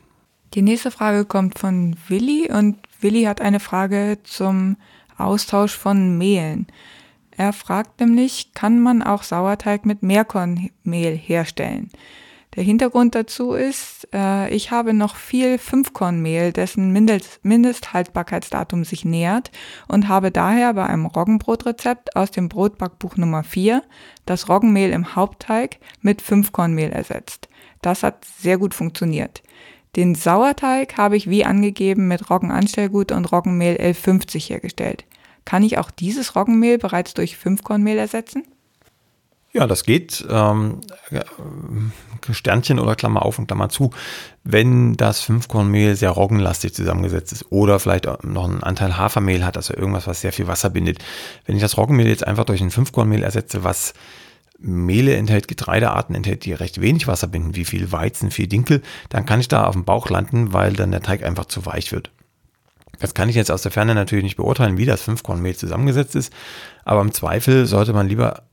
[0.55, 4.77] Die nächste Frage kommt von Willi und Willi hat eine Frage zum
[5.19, 6.67] Austausch von Mehlen.
[7.37, 11.91] Er fragt nämlich, kann man auch Sauerteig mit Mehrkornmehl herstellen?
[12.55, 19.51] Der Hintergrund dazu ist, äh, ich habe noch viel Fünfkornmehl, dessen Mindest Mindesthaltbarkeitsdatum sich nähert
[19.89, 23.83] und habe daher bei einem Roggenbrotrezept aus dem Brotbackbuch Nummer 4
[24.25, 27.49] das Roggenmehl im Hauptteig mit Fünfkornmehl ersetzt.
[27.83, 29.43] Das hat sehr gut funktioniert.
[29.97, 35.05] Den Sauerteig habe ich wie angegeben mit Roggenanstellgut und Roggenmehl 1150 hergestellt.
[35.45, 38.45] Kann ich auch dieses Roggenmehl bereits durch Fünfkornmehl ersetzen?
[39.55, 40.27] Ja, das geht.
[40.29, 40.81] Ähm,
[42.33, 43.91] Sternchen oder Klammer auf und Klammer zu.
[44.43, 49.73] Wenn das Fünfkornmehl sehr roggenlastig zusammengesetzt ist oder vielleicht noch einen Anteil Hafermehl hat, also
[49.73, 50.99] irgendwas, was sehr viel Wasser bindet.
[51.47, 53.95] Wenn ich das Roggenmehl jetzt einfach durch ein Fünfkornmehl ersetze, was
[54.59, 59.25] Mehle enthält, Getreidearten enthält, die recht wenig Wasser binden, wie viel Weizen, viel Dinkel, dann
[59.25, 62.11] kann ich da auf dem Bauch landen, weil dann der Teig einfach zu weich wird.
[63.01, 66.33] Das kann ich jetzt aus der Ferne natürlich nicht beurteilen, wie das Fünfkornmehl zusammengesetzt ist,
[66.85, 68.45] aber im Zweifel sollte man lieber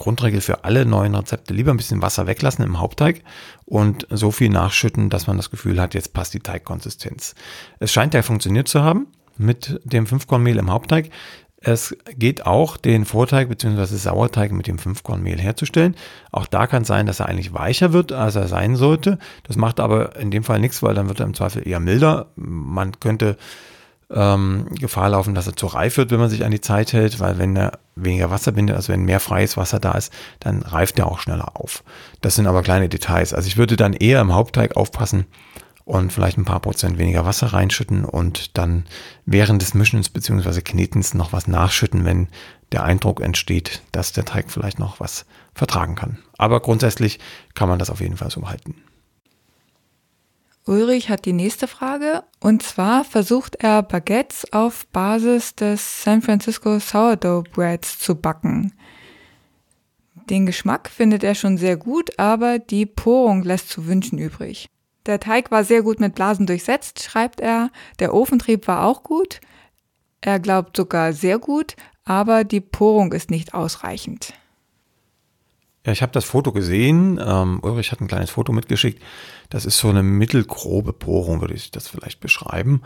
[0.00, 3.22] Grundregel für alle neuen Rezepte lieber ein bisschen Wasser weglassen im Hauptteig
[3.66, 7.34] und so viel nachschütten, dass man das Gefühl hat, jetzt passt die Teigkonsistenz.
[7.80, 11.10] Es scheint ja funktioniert zu haben mit dem Fünfkornmehl im Hauptteig.
[11.62, 13.84] Es geht auch, den Vorteig bzw.
[13.84, 15.94] Sauerteig mit dem Fünfkornmehl herzustellen.
[16.32, 19.18] Auch da kann es sein, dass er eigentlich weicher wird, als er sein sollte.
[19.44, 22.28] Das macht aber in dem Fall nichts, weil dann wird er im Zweifel eher milder.
[22.34, 23.36] Man könnte
[24.10, 27.20] ähm, Gefahr laufen, dass er zu reif wird, wenn man sich an die Zeit hält,
[27.20, 30.98] weil wenn er weniger Wasser bindet, also wenn mehr freies Wasser da ist, dann reift
[30.98, 31.84] er auch schneller auf.
[32.22, 33.34] Das sind aber kleine Details.
[33.34, 35.26] Also ich würde dann eher im Hauptteig aufpassen
[35.90, 38.84] und vielleicht ein paar Prozent weniger Wasser reinschütten und dann
[39.26, 40.60] während des Mischens bzw.
[40.60, 42.28] Knetens noch was nachschütten, wenn
[42.70, 46.18] der Eindruck entsteht, dass der Teig vielleicht noch was vertragen kann.
[46.38, 47.18] Aber grundsätzlich
[47.54, 48.76] kann man das auf jeden Fall so halten.
[50.64, 52.22] Ulrich hat die nächste Frage.
[52.38, 58.72] Und zwar versucht er Baguettes auf Basis des San Francisco Sourdough Breads zu backen.
[60.14, 64.68] Den Geschmack findet er schon sehr gut, aber die Porung lässt zu wünschen übrig.
[65.06, 67.70] Der Teig war sehr gut mit Blasen durchsetzt, schreibt er.
[67.98, 69.40] Der Ofentrieb war auch gut.
[70.20, 74.34] Er glaubt sogar sehr gut, aber die Porung ist nicht ausreichend.
[75.86, 77.18] Ja, ich habe das Foto gesehen.
[77.24, 79.02] Ähm, Ulrich hat ein kleines Foto mitgeschickt.
[79.48, 82.82] Das ist so eine mittelgrobe Porung, würde ich das vielleicht beschreiben.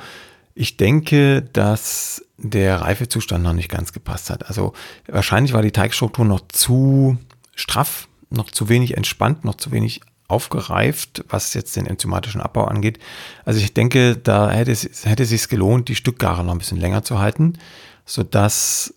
[0.55, 4.46] Ich denke, dass der Reifezustand noch nicht ganz gepasst hat.
[4.46, 4.72] Also
[5.09, 7.18] wahrscheinlich war die Teigstruktur noch zu
[7.57, 12.99] straff, noch zu wenig entspannt, noch zu wenig aufgereift, was jetzt den enzymatischen Abbau angeht.
[13.45, 16.81] Also ich denke, da hätte es, hätte es sich gelohnt, die Stückgare noch ein bisschen
[16.81, 17.59] länger zu halten,
[18.07, 18.95] sodass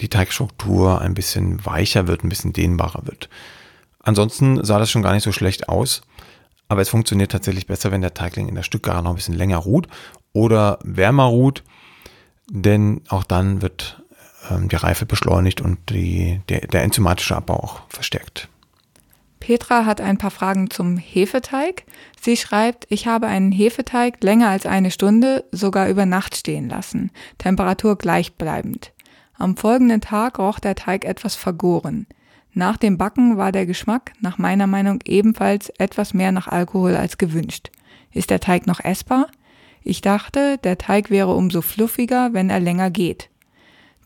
[0.00, 3.28] die Teigstruktur ein bisschen weicher wird, ein bisschen dehnbarer wird.
[4.00, 6.02] Ansonsten sah das schon gar nicht so schlecht aus.
[6.68, 9.58] Aber es funktioniert tatsächlich besser, wenn der Teigling in der Stückgare noch ein bisschen länger
[9.58, 9.86] ruht
[10.32, 11.62] oder wärmer ruht,
[12.48, 14.02] denn auch dann wird
[14.50, 18.48] ähm, die Reife beschleunigt und die, der, der enzymatische Abbau auch verstärkt.
[19.44, 21.84] Petra hat ein paar Fragen zum Hefeteig.
[22.18, 27.10] Sie schreibt, ich habe einen Hefeteig länger als eine Stunde, sogar über Nacht stehen lassen,
[27.36, 28.94] Temperatur gleichbleibend.
[29.36, 32.06] Am folgenden Tag roch der Teig etwas vergoren.
[32.54, 37.18] Nach dem Backen war der Geschmack nach meiner Meinung ebenfalls etwas mehr nach Alkohol als
[37.18, 37.70] gewünscht.
[38.12, 39.26] Ist der Teig noch essbar?
[39.82, 43.28] Ich dachte, der Teig wäre umso fluffiger, wenn er länger geht.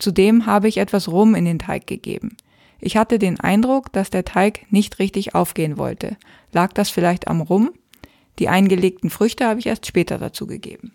[0.00, 2.36] Zudem habe ich etwas Rum in den Teig gegeben.
[2.80, 6.16] Ich hatte den Eindruck, dass der Teig nicht richtig aufgehen wollte.
[6.52, 7.70] Lag das vielleicht am Rum?
[8.38, 10.92] Die eingelegten Früchte habe ich erst später dazu gegeben.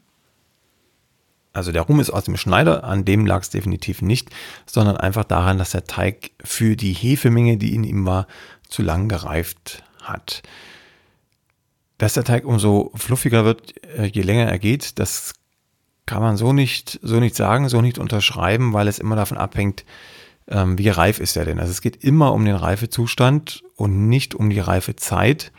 [1.52, 4.30] Also der Rum ist aus dem Schneider, an dem lag es definitiv nicht,
[4.65, 8.28] sondern einfach daran, dass der Teig für die Hefemenge, die in ihm war,
[8.67, 10.41] zu lang gereift hat.
[12.00, 15.34] Dass der Teig umso fluffiger wird, äh, je länger er geht, das
[16.08, 19.86] kann man so nicht, so nicht sagen, so nicht unterschreiben, weil es immer davon abhängt,
[20.47, 21.60] ähm, wie reif ist er denn.
[21.60, 25.51] Also es geht immer um den Reifezustand und nicht um die Reifezeit,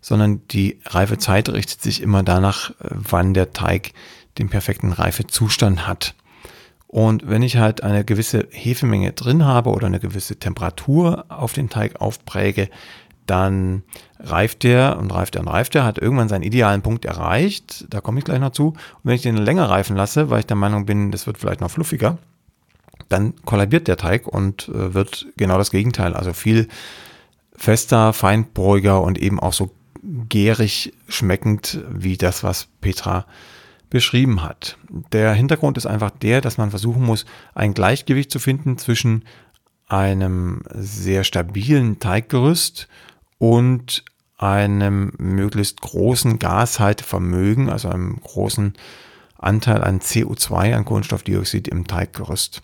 [0.00, 3.92] sondern die Reifezeit richtet sich immer danach, äh, wann der Teig
[4.38, 6.14] den perfekten Reifezustand hat.
[6.86, 11.70] Und wenn ich halt eine gewisse Hefemenge drin habe oder eine gewisse Temperatur auf den
[11.70, 12.68] Teig aufpräge,
[13.24, 13.82] dann
[14.18, 17.86] reift der und reift der und reift der, hat irgendwann seinen idealen Punkt erreicht.
[17.88, 18.68] Da komme ich gleich noch zu.
[18.68, 21.60] Und wenn ich den länger reifen lasse, weil ich der Meinung bin, das wird vielleicht
[21.62, 22.18] noch fluffiger,
[23.12, 26.14] dann kollabiert der Teig und äh, wird genau das Gegenteil.
[26.14, 26.68] Also viel
[27.56, 29.70] fester, feinporiger und eben auch so
[30.28, 33.26] gärig schmeckend wie das, was Petra
[33.88, 34.78] beschrieben hat.
[35.12, 39.24] Der Hintergrund ist einfach der, dass man versuchen muss, ein Gleichgewicht zu finden zwischen
[39.86, 42.88] einem sehr stabilen Teiggerüst
[43.38, 44.04] und
[44.38, 48.72] einem möglichst großen Gashaltevermögen, also einem großen
[49.38, 52.62] Anteil an CO2, an Kohlenstoffdioxid im Teiggerüst.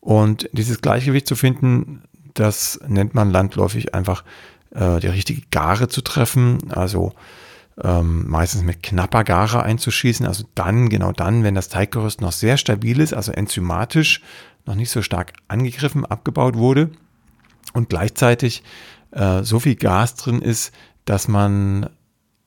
[0.00, 4.24] Und dieses Gleichgewicht zu finden, das nennt man landläufig einfach
[4.70, 7.12] äh, die richtige Gare zu treffen, also
[7.82, 12.56] ähm, meistens mit knapper Gare einzuschießen, also dann, genau dann, wenn das Teiggerüst noch sehr
[12.56, 14.22] stabil ist, also enzymatisch
[14.66, 16.90] noch nicht so stark angegriffen, abgebaut wurde
[17.72, 18.62] und gleichzeitig
[19.12, 20.72] äh, so viel Gas drin ist,
[21.04, 21.88] dass man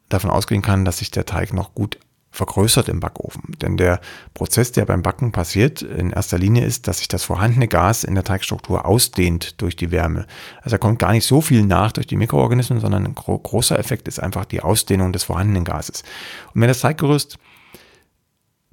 [0.10, 1.98] davon ausgehen kann, dass sich der Teig noch gut
[2.32, 3.44] vergrößert im Backofen.
[3.62, 4.00] Denn der
[4.34, 8.15] Prozess, der beim Backen passiert, in erster Linie ist, dass sich das vorhandene Gas in
[8.15, 10.26] der Teigstruktur ausdehnt durch die Wärme.
[10.58, 13.78] Also da kommt gar nicht so viel nach durch die Mikroorganismen, sondern ein gro großer
[13.78, 16.04] Effekt ist einfach die Ausdehnung des vorhandenen Gases.
[16.54, 17.38] Und wenn das Teiggerüst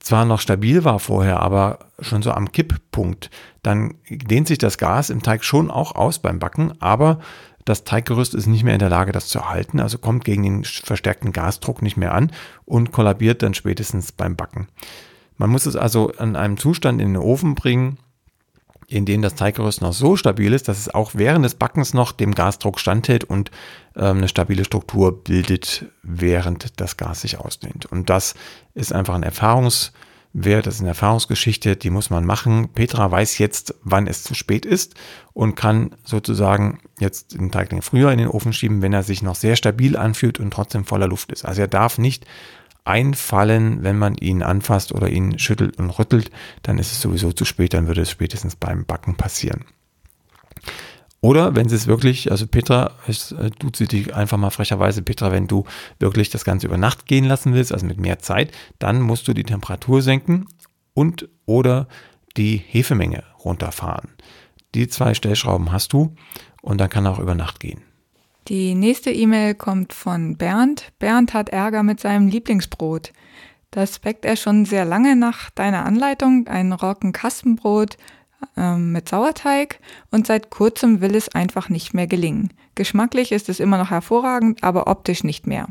[0.00, 3.30] zwar noch stabil war vorher, aber schon so am Kipppunkt,
[3.62, 7.18] dann dehnt sich das Gas im Teig schon auch aus beim Backen, aber
[7.68, 10.64] das Teiggerüst ist nicht mehr in der Lage, das zu halten, also kommt gegen den
[10.64, 12.32] verstärkten Gasdruck nicht mehr an
[12.64, 14.68] und kollabiert dann spätestens beim Backen.
[15.36, 17.98] Man muss es also an einem Zustand in den Ofen bringen,
[18.88, 22.12] in dem das Teiggerüst noch so stabil ist, dass es auch während des Backens noch
[22.12, 23.50] dem Gasdruck standhält und
[23.94, 27.84] ähm, eine stabile Struktur bildet, während das Gas sich ausdehnt.
[27.84, 28.34] Und das
[28.74, 29.92] ist einfach ein Erfahrungs-
[30.40, 32.68] Wer, das eine Erfahrungsgeschichte, die muss man machen.
[32.72, 34.94] Petra weiß jetzt, wann es zu spät ist
[35.32, 39.34] und kann sozusagen jetzt den Teigling früher in den Ofen schieben, wenn er sich noch
[39.34, 41.44] sehr stabil anfühlt und trotzdem voller Luft ist.
[41.44, 42.24] Also er darf nicht
[42.84, 46.30] einfallen, wenn man ihn anfasst oder ihn schüttelt und rüttelt,
[46.62, 49.64] dann ist es sowieso zu spät, dann würde es spätestens beim Backen passieren.
[51.20, 55.32] Oder wenn sie es wirklich, also Petra, es äh, sie dich einfach mal frecherweise, Petra,
[55.32, 55.64] wenn du
[55.98, 59.34] wirklich das Ganze über Nacht gehen lassen willst, also mit mehr Zeit, dann musst du
[59.34, 60.46] die Temperatur senken
[60.94, 61.88] und oder
[62.36, 64.10] die Hefemenge runterfahren.
[64.74, 66.14] Die zwei Stellschrauben hast du
[66.62, 67.82] und dann kann auch über Nacht gehen.
[68.46, 70.92] Die nächste E-Mail kommt von Bernd.
[70.98, 73.12] Bernd hat Ärger mit seinem Lieblingsbrot.
[73.70, 77.98] Das backt er schon sehr lange nach deiner Anleitung, ein Roggenkastenbrot
[78.56, 82.52] ähm, mit Sauerteig und seit kurzem will es einfach nicht mehr gelingen.
[82.74, 85.68] Geschmacklich ist es immer noch hervorragend, aber optisch nicht mehr.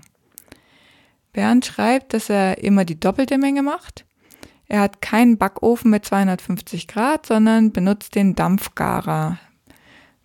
[1.33, 4.05] Bernd schreibt, dass er immer die doppelte Menge macht.
[4.67, 9.39] Er hat keinen Backofen mit 250 Grad, sondern benutzt den Dampfgarer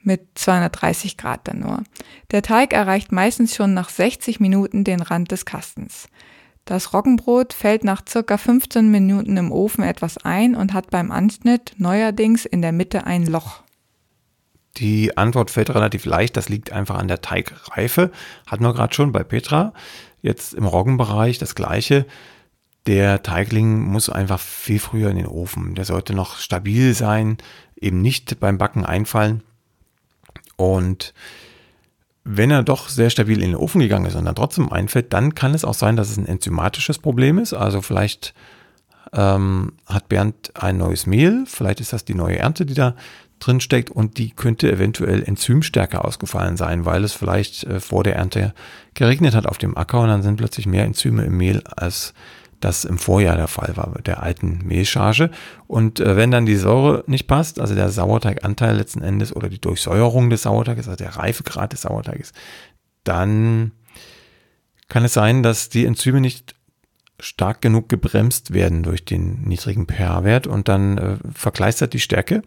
[0.00, 1.84] mit 230 Grad dann nur.
[2.32, 6.08] Der Teig erreicht meistens schon nach 60 Minuten den Rand des Kastens.
[6.64, 11.74] Das Roggenbrot fällt nach circa 15 Minuten im Ofen etwas ein und hat beim Anschnitt
[11.78, 13.62] neuerdings in der Mitte ein Loch.
[14.76, 18.10] Die Antwort fällt relativ leicht, das liegt einfach an der Teigreife.
[18.46, 19.74] Hatten wir gerade schon bei Petra.
[20.22, 22.06] Jetzt im Roggenbereich das gleiche.
[22.86, 25.74] Der Teigling muss einfach viel früher in den Ofen.
[25.74, 27.38] Der sollte noch stabil sein,
[27.76, 29.42] eben nicht beim Backen einfallen.
[30.56, 31.12] Und
[32.24, 35.34] wenn er doch sehr stabil in den Ofen gegangen ist und dann trotzdem einfällt, dann
[35.34, 37.52] kann es auch sein, dass es ein enzymatisches Problem ist.
[37.52, 38.34] Also vielleicht
[39.12, 42.94] ähm, hat Bernd ein neues Mehl, vielleicht ist das die neue Ernte, die da
[43.40, 48.16] drin steckt und die könnte eventuell enzymstärker ausgefallen sein, weil es vielleicht äh, vor der
[48.16, 48.54] Ernte
[48.94, 52.14] geregnet hat auf dem Acker und dann sind plötzlich mehr Enzyme im Mehl als
[52.64, 55.30] das im Vorjahr der Fall war mit der alten Mehlcharge.
[55.66, 59.60] Und äh, wenn dann die Säure nicht passt, also der Sauerteiganteil letzten Endes oder die
[59.60, 62.32] Durchsäuerung des Sauerteiges, also der Reifegrad des Sauerteiges,
[63.04, 63.72] dann
[64.88, 66.54] kann es sein, dass die Enzyme nicht
[67.18, 72.42] stark genug gebremst werden durch den niedrigen pH-Wert und dann äh, verkleistert die Stärke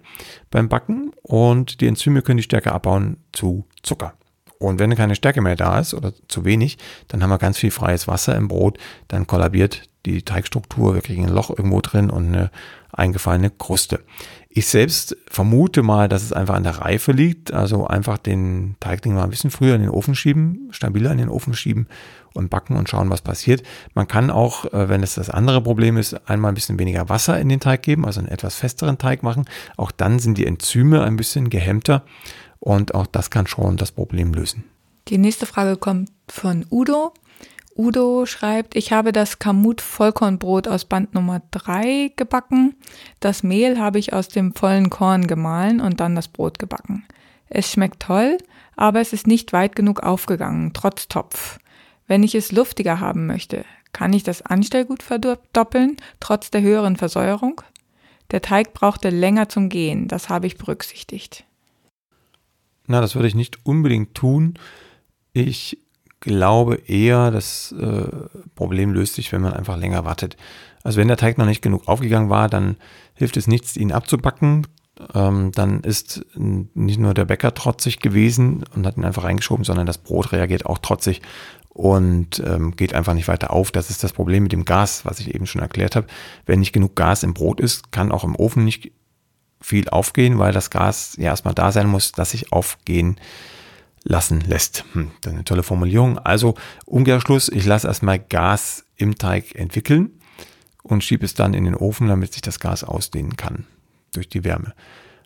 [0.52, 4.14] beim Backen und die Enzyme können die Stärke abbauen zu Zucker.
[4.60, 7.72] Und wenn keine Stärke mehr da ist oder zu wenig, dann haben wir ganz viel
[7.72, 12.28] freies Wasser im Brot, dann kollabiert die Teigstruktur, wir kriegen ein Loch irgendwo drin und
[12.28, 12.52] eine
[12.92, 14.02] eingefallene Kruste.
[14.50, 19.16] Ich selbst vermute mal, dass es einfach an der Reife liegt, also einfach den Teigling
[19.16, 21.88] mal ein bisschen früher in den Ofen schieben, stabiler in den Ofen schieben
[22.34, 23.64] und backen und schauen, was passiert.
[23.96, 27.40] Man kann auch, äh, wenn es das andere Problem ist, einmal ein bisschen weniger Wasser
[27.40, 29.46] in den Teig geben, also einen etwas festeren Teig machen.
[29.76, 32.04] Auch dann sind die Enzyme ein bisschen gehemmter
[32.60, 34.64] und auch das kann schon das Problem lösen.
[35.08, 37.14] Die nächste Frage kommt von Udo.
[37.78, 42.76] Udo schreibt, ich habe das Kamut Vollkornbrot aus Band Nummer 3 gebacken.
[43.20, 47.06] Das Mehl habe ich aus dem vollen Korn gemahlen und dann das Brot gebacken.
[47.50, 48.38] Es schmeckt toll,
[48.78, 51.60] aber es ist nicht weit genug aufgegangen, trotz Topf.
[52.08, 57.62] Wenn ich es luftiger haben möchte, kann ich das Anstellgut verdoppeln, trotz der höheren Versäuerung?
[58.32, 61.44] Der Teig brauchte länger zum Gehen, das habe ich berücksichtigt.
[62.88, 64.54] Na, das würde ich nicht unbedingt tun.
[65.34, 65.85] Ich
[66.20, 68.08] glaube eher, das äh,
[68.56, 70.38] Problem löst sich, wenn man einfach länger wartet.
[70.84, 72.78] Also wenn der Teig noch nicht genug aufgegangen war, dann
[73.14, 74.68] hilft es nichts, ihn abzubacken.
[75.14, 79.86] Ähm, dann ist nicht nur der Bäcker trotzig gewesen und hat ihn einfach reingeschoben, sondern
[79.86, 81.22] das Brot reagiert auch trotzig
[81.70, 83.72] und ähm, geht einfach nicht weiter auf.
[83.72, 86.08] Das ist das Problem mit dem Gas, was ich eben schon erklärt habe.
[86.46, 88.94] Wenn nicht genug Gas im Brot ist, kann auch im Ofen nicht
[89.60, 93.20] viel aufgehen, weil das Gas ja erstmal da sein muss, dass sich aufgehen
[94.06, 94.86] lassen lässt.
[94.94, 96.18] Hm, das ist eine tolle Formulierung.
[96.20, 100.12] Also Umkehrschluss, ich lasse erstmal Gas im Teig entwickeln
[100.84, 103.66] und schiebe es dann in den Ofen, damit sich das Gas ausdehnen kann
[104.14, 104.74] durch die Wärme.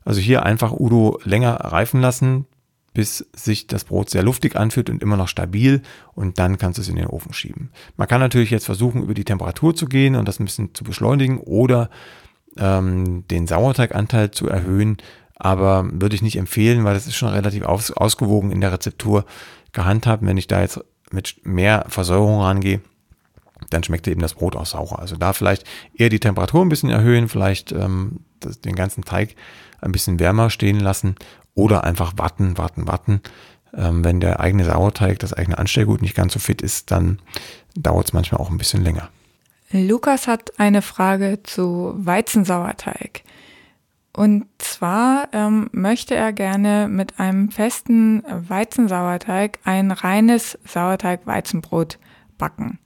[0.06, 2.46] Also hier einfach Udo länger reifen lassen,
[2.94, 5.82] bis sich das Brot sehr luftig anfühlt und immer noch stabil
[6.16, 7.72] und dann kannst du es in den Ofen schieben.
[7.98, 10.84] Man kann natürlich jetzt versuchen, über die Temperatur zu gehen und das ein bisschen zu
[10.84, 11.90] beschleunigen oder
[12.58, 14.98] ähm, den Sauerteiganteil zu erhöhen,
[15.40, 19.26] aber würde ich nicht empfehlen, weil das ist schon relativ aus, ausgewogen in der Rezeptur
[19.72, 20.24] gehandhabt.
[20.24, 22.82] Wenn ich da jetzt mit mehr Versäuerung rangehe,
[23.70, 25.00] dann schmeckt eben das Brot auch saurer.
[25.00, 25.64] Also da vielleicht
[25.96, 29.36] eher die Temperatur ein bisschen erhöhen, vielleicht ähm, das, den ganzen Teig
[29.82, 31.16] ein bisschen wärmer stehen lassen
[31.56, 33.22] oder einfach warten, warten, warten.
[33.74, 37.20] Ähm, wenn der eigene Sauerteig, das eigene Anstellgut nicht ganz so fit ist, dann
[37.76, 39.10] dauert es manchmal auch ein bisschen länger.
[39.72, 43.24] Lukas hat eine Frage zu Weizensauerteig.
[44.16, 52.00] Und zwar ähm, möchte er gerne mit einem festen Weizensauerteig ein reines Sauerteig-Weizenbrot
[52.38, 52.80] backen.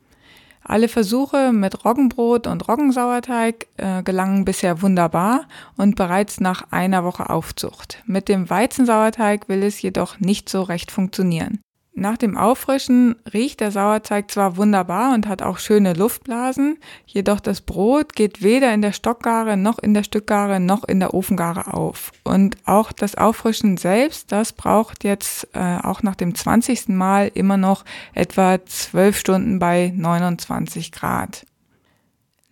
[0.66, 7.30] Alle Versuche mit Roggenbrot und Roggensauerteig äh, gelangen bisher wunderbar und bereits nach einer Woche
[7.30, 8.02] Aufzucht.
[8.06, 11.60] Mit dem Weizensauerteig will es jedoch nicht so recht funktionieren.
[11.96, 17.62] Nach dem Auffrischen riecht der Sauerteig zwar wunderbar und hat auch schöne Luftblasen, jedoch das
[17.62, 22.12] Brot geht weder in der Stockgare noch in der Stückgare noch in der Ofengare auf.
[22.24, 26.90] Und auch das Auffrischen selbst, das braucht jetzt äh, auch nach dem 20.
[26.90, 31.46] Mal immer noch etwa 12 Stunden bei 29 Grad.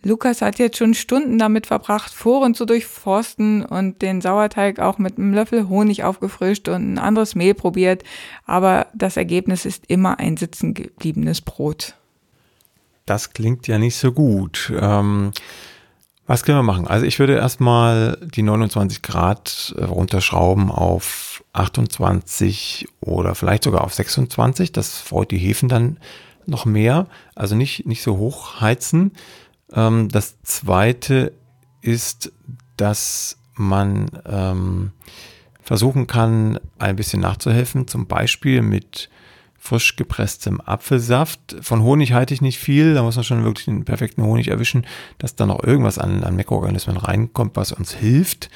[0.04, 5.16] Lukas hat jetzt schon Stunden damit verbracht, Foren zu durchforsten und den Sauerteig auch mit
[5.16, 8.02] einem Löffel Honig aufgefrischt und ein anderes Mehl probiert,
[8.44, 11.94] aber das Ergebnis ist immer ein sitzen gebliebenes Brot.
[13.06, 14.72] Das klingt ja nicht so gut.
[14.76, 15.32] Ähm,
[16.26, 16.86] was können wir machen?
[16.86, 23.94] Also ich würde erstmal die 29 Grad äh, runterschrauben auf 28 oder vielleicht sogar auf
[23.94, 24.72] 26.
[24.72, 25.98] Das freut die Hefen dann
[26.46, 27.06] noch mehr.
[27.34, 29.12] Also nicht, nicht so hoch heizen.
[29.74, 31.32] Ähm, das zweite
[31.80, 32.32] ist,
[32.76, 34.92] dass man ähm,
[35.62, 39.08] versuchen kann, ein bisschen nachzuhelfen, zum Beispiel mit
[39.58, 41.56] frisch gepresstem Apfelsaft.
[41.60, 44.84] Von Honig halte ich nicht viel, da muss man schon wirklich den perfekten Honig erwischen,
[45.18, 48.50] dass da noch irgendwas an, an Mikroorganismen reinkommt, was uns hilft.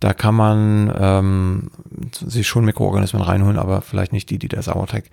[0.00, 1.70] Da kann man ähm,
[2.12, 5.10] sich schon Mikroorganismen reinholen, aber vielleicht nicht die, die der Sauerteig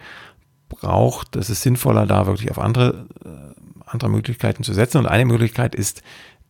[0.69, 1.35] braucht.
[1.35, 3.45] Es ist sinnvoller, da wirklich auf andere äh,
[3.85, 4.99] andere Möglichkeiten zu setzen.
[4.99, 6.01] Und eine Möglichkeit ist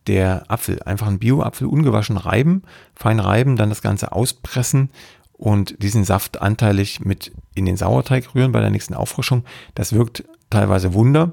[0.06, 0.82] der Apfel.
[0.82, 2.62] Einfach einen Bio-Apfel ungewaschen reiben,
[2.94, 4.90] fein reiben, dann das Ganze auspressen
[5.32, 9.44] und diesen Saft anteilig mit in den Sauerteig rühren bei der nächsten Auffrischung.
[9.74, 11.32] Das wirkt teilweise Wunder.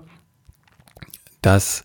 [1.41, 1.84] Das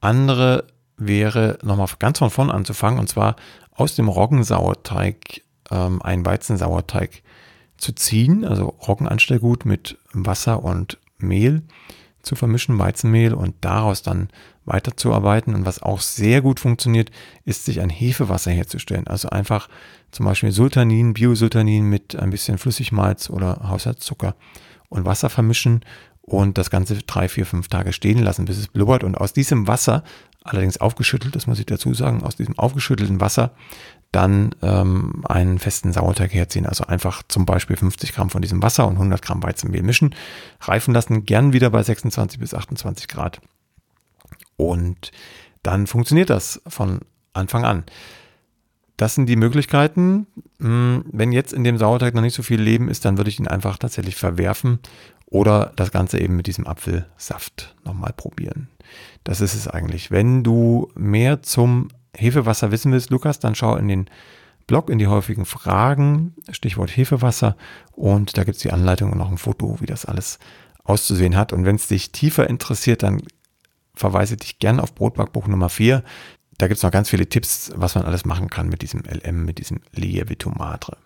[0.00, 3.36] andere wäre nochmal ganz von vorn anzufangen und zwar
[3.72, 7.22] aus dem Roggensauerteig ähm, einen Weizensauerteig
[7.76, 11.62] zu ziehen, also Roggenanstellgut mit Wasser und Mehl
[12.22, 14.28] zu vermischen, Weizenmehl und daraus dann
[14.64, 15.54] weiterzuarbeiten.
[15.54, 17.10] Und was auch sehr gut funktioniert,
[17.44, 19.06] ist sich ein Hefewasser herzustellen.
[19.06, 19.68] Also einfach
[20.10, 24.34] zum Beispiel Sultanin, Biosultanin mit ein bisschen Flüssigmalz oder Haushaltszucker
[24.88, 25.84] und Wasser vermischen
[26.22, 29.04] und das Ganze drei, vier, fünf Tage stehen lassen, bis es blubbert.
[29.04, 30.02] Und aus diesem Wasser,
[30.42, 33.54] allerdings aufgeschüttelt, das muss ich dazu sagen, aus diesem aufgeschüttelten Wasser
[34.14, 36.66] dann ähm, einen festen Sauerteig herziehen.
[36.66, 40.14] Also einfach zum Beispiel 50 Gramm von diesem Wasser und 100 Gramm Weizenmehl mischen,
[40.60, 43.40] reifen lassen, gern wieder bei 26 bis 28 Grad.
[44.56, 45.10] Und
[45.64, 47.00] dann funktioniert das von
[47.32, 47.84] Anfang an.
[48.96, 50.28] Das sind die Möglichkeiten.
[50.60, 53.40] Hm, wenn jetzt in dem Sauerteig noch nicht so viel Leben ist, dann würde ich
[53.40, 54.78] ihn einfach tatsächlich verwerfen
[55.26, 58.68] oder das Ganze eben mit diesem Apfelsaft nochmal probieren.
[59.24, 60.12] Das ist es eigentlich.
[60.12, 64.10] Wenn du mehr zum Hefewasser wissen willst, Lukas, dann schau in den
[64.66, 67.56] Blog, in die häufigen Fragen, Stichwort Hefewasser
[67.92, 70.38] und da gibt es die Anleitung und noch ein Foto, wie das alles
[70.84, 71.52] auszusehen hat.
[71.52, 73.22] Und wenn es dich tiefer interessiert, dann
[73.94, 76.02] verweise dich gern auf Brotbackbuch Nummer 4.
[76.58, 79.44] Da gibt es noch ganz viele Tipps, was man alles machen kann mit diesem LM,
[79.44, 80.96] mit diesem Lievito Madre.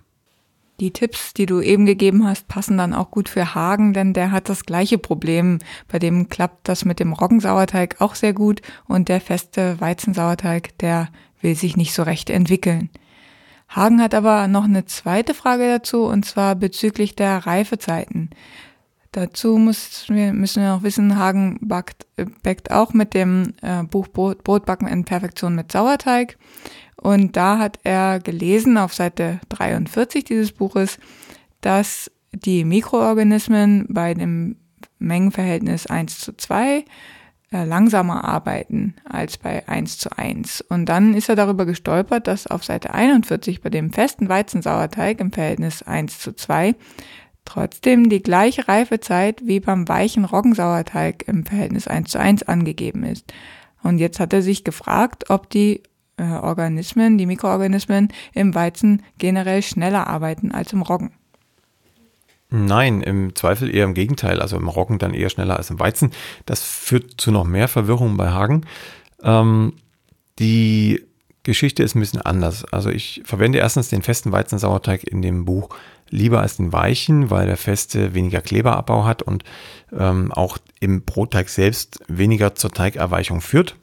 [0.80, 4.30] Die Tipps, die du eben gegeben hast, passen dann auch gut für Hagen, denn der
[4.30, 5.58] hat das gleiche Problem.
[5.88, 11.08] Bei dem klappt das mit dem Roggensauerteig auch sehr gut und der feste Weizensauerteig, der
[11.40, 12.90] will sich nicht so recht entwickeln.
[13.68, 18.30] Hagen hat aber noch eine zweite Frage dazu und zwar bezüglich der Reifezeiten.
[19.12, 24.44] Dazu müssen wir, noch wissen, Hagen backt, äh, backt auch mit dem äh, Buch Brot,
[24.44, 26.38] Brotbacken in Perfektion mit Sauerteig.
[27.00, 30.98] Und da hat er gelesen auf Seite 43 dieses Buches,
[31.60, 34.56] dass die Mikroorganismen bei dem
[34.98, 36.84] Mengenverhältnis 1 zu 2
[37.50, 40.60] äh, langsamer arbeiten als bei 1 zu 1.
[40.68, 45.32] Und dann ist er darüber gestolpert, dass auf Seite 41 bei dem festen Weizensauerteig im
[45.32, 46.74] Verhältnis 1 zu 2
[47.44, 53.32] trotzdem die gleiche Reifezeit wie beim weichen Roggensauerteig im Verhältnis 1 zu 1 angegeben ist.
[53.82, 55.82] Und jetzt hat er sich gefragt, ob die
[56.18, 61.12] äh, Organismen, die Mikroorganismen im Weizen generell schneller arbeiten als im Roggen.
[62.50, 64.40] Nein, im Zweifel eher im Gegenteil.
[64.40, 66.12] Also im Roggen dann eher schneller als im Weizen.
[66.46, 68.62] Das führt zu noch mehr Verwirrung bei Hagen.
[69.22, 69.74] Ähm,
[70.38, 71.04] die
[71.42, 72.64] Geschichte ist ein bisschen anders.
[72.72, 75.70] Also ich verwende erstens den festen Weizensauerteig in dem Buch
[76.10, 79.44] lieber als den weichen, weil der feste weniger Kleberabbau hat und
[79.92, 83.76] ähm, auch im Brotteig selbst weniger zur Teigerweichung führt.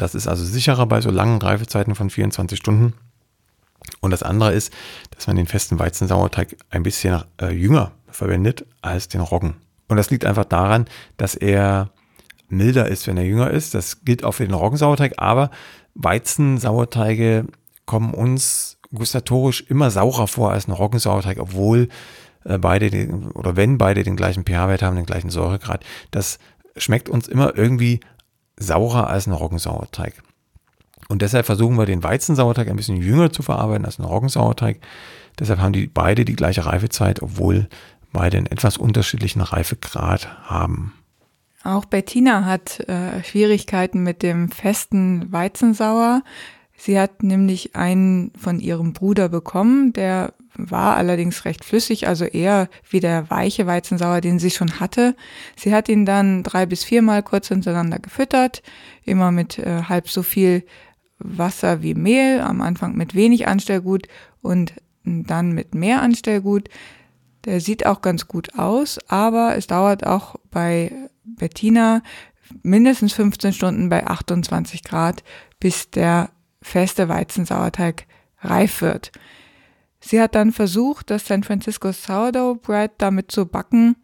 [0.00, 2.94] Das ist also sicherer bei so langen Reifezeiten von 24 Stunden.
[4.00, 4.72] Und das andere ist,
[5.10, 9.56] dass man den festen Weizensauerteig ein bisschen äh, jünger verwendet als den Roggen.
[9.88, 10.86] Und das liegt einfach daran,
[11.18, 11.90] dass er
[12.48, 13.74] milder ist, wenn er jünger ist.
[13.74, 15.50] Das gilt auch für den Roggensauerteig, aber
[15.94, 17.46] Weizensauerteige
[17.84, 21.88] kommen uns gustatorisch immer saurer vor als ein Roggensauerteig, obwohl
[22.44, 25.84] äh, beide den, oder wenn beide den gleichen pH-Wert haben, den gleichen Säuregrad.
[26.10, 26.38] Das
[26.76, 28.00] schmeckt uns immer irgendwie
[28.60, 30.22] saurer als ein Roggensauerteig.
[31.08, 34.78] Und deshalb versuchen wir den Weizensauerteig ein bisschen jünger zu verarbeiten als ein Roggensauerteig.
[35.40, 37.68] Deshalb haben die beide die gleiche Reifezeit, obwohl
[38.12, 40.92] beide einen etwas unterschiedlichen Reifegrad haben.
[41.64, 46.22] Auch Bettina hat äh, Schwierigkeiten mit dem festen Weizensauer.
[46.76, 50.32] Sie hat nämlich einen von ihrem Bruder bekommen, der
[50.68, 55.14] war allerdings recht flüssig, also eher wie der weiche Weizensauer, den sie schon hatte.
[55.56, 58.62] Sie hat ihn dann drei bis viermal kurz hintereinander gefüttert,
[59.04, 60.64] immer mit äh, halb so viel
[61.18, 64.08] Wasser wie Mehl, am Anfang mit wenig Anstellgut
[64.42, 66.68] und dann mit mehr Anstellgut.
[67.44, 70.92] Der sieht auch ganz gut aus, aber es dauert auch bei
[71.24, 72.02] Bettina
[72.62, 75.22] mindestens 15 Stunden bei 28 Grad,
[75.58, 76.30] bis der
[76.62, 78.06] feste Weizensauerteig
[78.40, 79.12] reif wird.
[80.00, 83.96] Sie hat dann versucht, das San Francisco Sourdough Bread damit zu backen,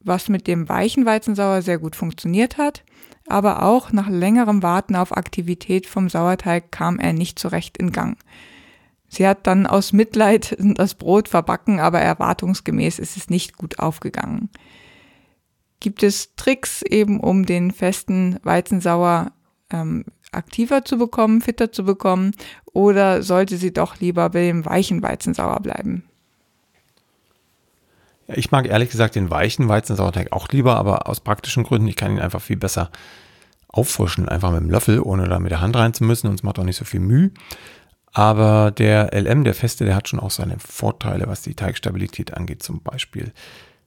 [0.00, 2.84] was mit dem weichen Weizensauer sehr gut funktioniert hat,
[3.26, 7.90] aber auch nach längerem Warten auf Aktivität vom Sauerteig kam er nicht so recht in
[7.90, 8.18] Gang.
[9.08, 14.50] Sie hat dann aus Mitleid das Brot verbacken, aber erwartungsgemäß ist es nicht gut aufgegangen.
[15.80, 19.32] Gibt es Tricks eben, um den festen Weizensauer
[19.70, 20.04] ähm,
[20.36, 22.32] aktiver zu bekommen, fitter zu bekommen,
[22.72, 26.04] oder sollte sie doch lieber bei dem weichen Weizensauer bleiben?
[28.26, 31.96] Ja, ich mag ehrlich gesagt den weichen Weizensauerteig auch lieber, aber aus praktischen Gründen, ich
[31.96, 32.90] kann ihn einfach viel besser
[33.68, 36.42] auffrischen, einfach mit dem Löffel, ohne da mit der Hand rein zu müssen und es
[36.42, 37.30] macht auch nicht so viel Mühe.
[38.12, 42.62] Aber der LM, der feste, der hat schon auch seine Vorteile, was die Teigstabilität angeht
[42.62, 43.32] zum Beispiel.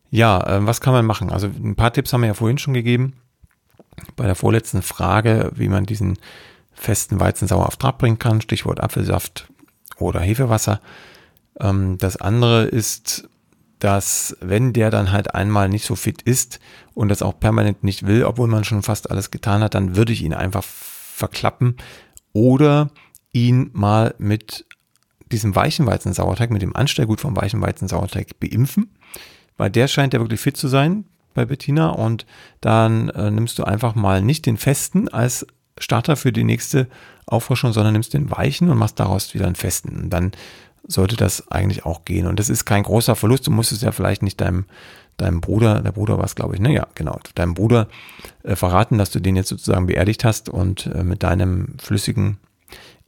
[0.10, 1.32] Ja, äh, was kann man machen?
[1.32, 3.14] Also ein paar Tipps haben wir ja vorhin schon gegeben
[4.16, 6.18] bei der vorletzten Frage, wie man diesen
[6.74, 9.48] festen Weizensauer auf Trab bringen kann, Stichwort Apfelsaft
[9.98, 10.80] oder Hefewasser.
[11.60, 13.30] Ähm, das andere ist,
[13.80, 16.60] dass wenn der dann halt einmal nicht so fit ist
[16.94, 20.14] und das auch permanent nicht will, obwohl man schon fast alles getan hat, dann würde
[20.14, 21.78] ich ihn einfach verklappen
[22.34, 22.90] oder
[23.34, 24.66] ihn mal mit
[25.32, 28.96] diesem weichen Weizensauerteig, mit dem Anstellgut vom weichen Weizensauerteig beimpfen,
[29.58, 31.06] weil der scheint ja wirklich fit zu sein
[31.38, 32.26] bei Bettina und
[32.60, 35.48] dann äh, nimmst du einfach mal nicht den festen als
[35.80, 36.88] Starter für die nächste
[37.26, 39.96] Auffrischung, sondern nimmst den weichen und machst daraus wieder einen festen.
[39.98, 40.32] Und dann
[40.88, 42.28] sollte das eigentlich auch gehen.
[42.28, 43.46] Und das ist kein großer Verlust.
[43.46, 44.66] Du musst es ja vielleicht nicht deinem,
[45.18, 46.74] deinem Bruder, der Bruder war es, glaube ich, ne?
[46.74, 47.88] Ja, genau, deinem Bruder
[48.44, 52.38] äh, verraten, dass du den jetzt sozusagen beerdigt hast und äh, mit deinem flüssigen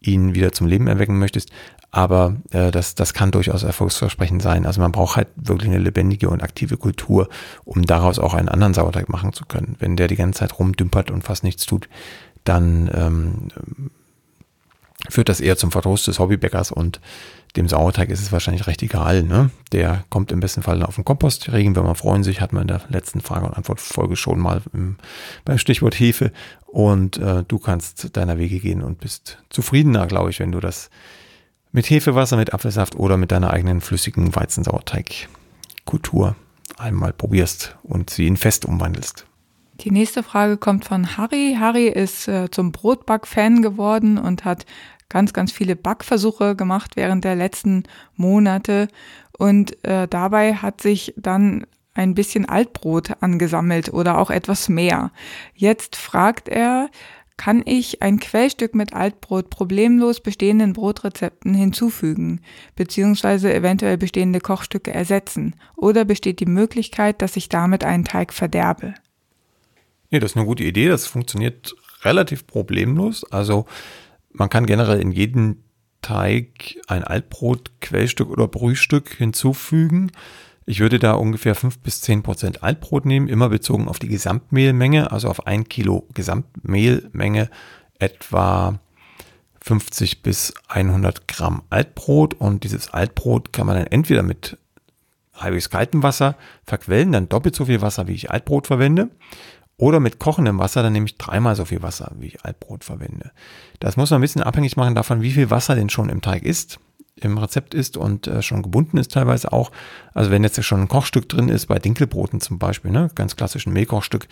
[0.02, 1.52] ihn wieder zum Leben erwecken möchtest.
[1.92, 4.66] Aber äh, das, das kann durchaus erfolgsversprechend sein.
[4.66, 7.30] Also man braucht halt wirklich eine lebendige und aktive Kultur,
[7.66, 9.76] um daraus auch einen anderen Sauerteig machen zu können.
[9.80, 11.90] Wenn der die ganze Zeit rumdümpert und fast nichts tut,
[12.44, 13.48] dann ähm,
[15.10, 17.00] führt das eher zum Verdruss des Hobbybäckers und
[17.56, 19.24] Dem Sauerteig ist es wahrscheinlich recht egal.
[19.24, 19.50] Ne?
[19.72, 21.52] Der kommt im besten Fall auf den Kompost.
[21.52, 24.98] Regenwürmer freuen sich, hat man in der letzten Frage- und Antwortfolge schon mal im,
[25.46, 26.32] beim Stichwort Hefe.
[26.68, 30.92] Und äh, du kannst deiner Wege gehen und bist zufriedener, glaube ich, wenn du das
[31.72, 36.36] mit Hefewasser, mit Apfelsaft oder mit deiner eigenen flüssigen Weizensauerteigkultur
[36.78, 39.26] einmal probierst und sie in Fest umwandelst.
[39.82, 41.56] Die nächste Frage kommt von Harry.
[41.58, 44.66] Harry ist äh, zum Brotback-Fan geworden und hat
[45.08, 47.84] ganz, ganz viele Backversuche gemacht während der letzten
[48.16, 48.90] Monate.
[49.38, 55.12] Und äh, dabei hat sich dann ein bisschen Altbrot angesammelt oder auch etwas mehr.
[55.56, 56.90] Jetzt fragt er,
[57.40, 62.42] kann ich ein Quellstück mit Altbrot problemlos bestehenden Brotrezepten hinzufügen,
[62.76, 65.56] beziehungsweise eventuell bestehende Kochstücke ersetzen?
[65.78, 68.94] Oder besteht die Möglichkeit, dass ich damit einen Teig verderbe?
[70.10, 70.90] Nee, das ist eine gute Idee.
[70.90, 73.24] Das funktioniert relativ problemlos.
[73.32, 73.66] Also
[74.34, 75.64] man kann generell in jeden
[76.02, 80.12] Teig ein Altbrot, Quellstück oder Brühstück hinzufügen.
[80.70, 85.12] Ich würde da ungefähr 5 bis 10 Prozent Altbrot nehmen, immer bezogen auf die Gesamtmehlmenge,
[85.12, 87.50] also auf ein Kilo Gesamtmehlmenge
[87.98, 88.80] etwa
[89.62, 94.60] 50 bis 100 Gramm Altbrot und dieses Altbrot kann man dann entweder mit
[95.34, 96.36] halbwegs kaltem Wasser
[96.68, 99.10] verquellen, dann doppelt so viel Wasser, wie ich Altbrot verwende,
[99.78, 103.32] oder mit kochendem Wasser, dann nehme ich dreimal so viel Wasser, wie ich Altbrot verwende.
[103.80, 106.44] Das muss man ein bisschen abhängig machen davon, wie viel Wasser denn schon im Teig
[106.44, 106.80] ist,
[107.20, 109.72] im Rezept ist und äh, schon gebunden ist teilweise auch.
[110.14, 113.74] Also wenn jetzt schon ein Kochstück drin ist, bei Dinkelbroten zum Beispiel, ne, ganz klassischen
[113.74, 114.28] Mehlkochstück,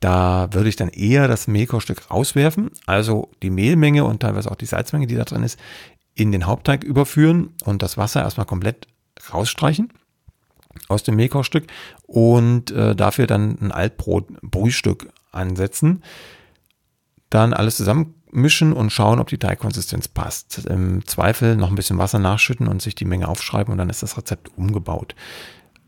[0.00, 4.66] da würde ich dann eher das Mehlkochstück rauswerfen, also die Mehlmenge und teilweise auch die
[4.66, 5.58] Salzmenge, die da drin ist,
[6.14, 8.86] in den Hauptteig überführen und das Wasser erstmal komplett
[9.32, 9.92] rausstreichen
[10.88, 11.66] aus dem Mehlkochstück
[12.06, 16.02] und äh, dafür dann ein Altbrot-Brühstück ansetzen.
[17.28, 17.76] Dann alles
[18.30, 20.66] zusammenmischen und schauen, ob die Teigkonsistenz passt.
[20.66, 24.02] Im Zweifel noch ein bisschen Wasser nachschütten und sich die Menge aufschreiben und dann ist
[24.02, 25.14] das Rezept umgebaut.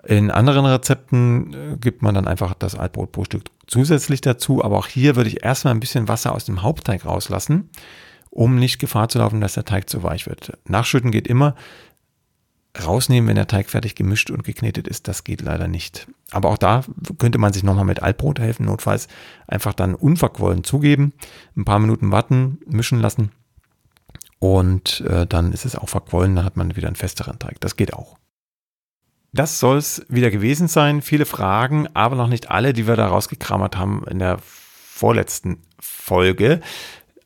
[0.05, 5.15] In anderen Rezepten äh, gibt man dann einfach das Altbrot-Brühstück zusätzlich dazu, aber auch hier
[5.15, 7.71] würde ich erstmal ein bisschen Wasser aus dem Hauptteig rauslassen,
[8.31, 10.59] um nicht Gefahr zu laufen, dass der Teig zu weich wird.
[10.67, 11.55] Nachschütten geht immer,
[12.85, 15.07] rausnehmen, wenn der Teig fertig gemischt und geknetet ist.
[15.07, 16.09] Das geht leider nicht.
[16.33, 16.83] Aber auch da
[17.19, 19.09] könnte man sich nochmal mit Altbrot helfen, notfalls
[19.47, 21.13] einfach dann unverquollen zugeben,
[21.57, 23.31] ein paar Minuten warten, mischen lassen
[24.43, 27.61] und äh, dann ist es auch verquollen, dann hat man wieder einen festeren Teig.
[27.61, 28.17] Das geht auch.
[29.33, 31.01] Das soll es wieder gewesen sein.
[31.01, 36.61] Viele Fragen, aber noch nicht alle, die wir da rausgekrammert haben in der vorletzten Folge.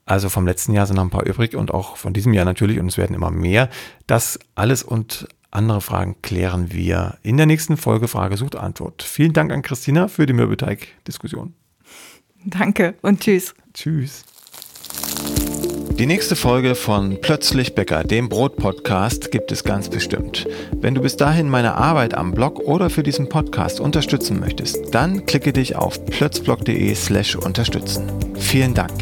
[0.04, 2.78] Also vom letzten Jahr sind noch ein paar übrig und auch von diesem Jahr natürlich
[2.78, 3.70] und es werden immer mehr.
[4.07, 5.26] Das alles und
[5.57, 9.02] andere Fragen klären wir in der nächsten Folge Frage sucht Antwort.
[9.02, 11.54] Vielen Dank an Christina für die Mürbeteig-Diskussion.
[12.44, 13.54] Danke und tschüss.
[13.74, 14.24] Tschüss.
[15.98, 20.46] Die nächste Folge von Plötzlich Bäcker, dem Brot-Podcast, gibt es ganz bestimmt.
[20.72, 25.24] Wenn du bis dahin meine Arbeit am Blog oder für diesen Podcast unterstützen möchtest, dann
[25.24, 28.11] klicke dich auf plötzblog.de slash unterstützen.
[28.34, 28.92] Vielen Dank.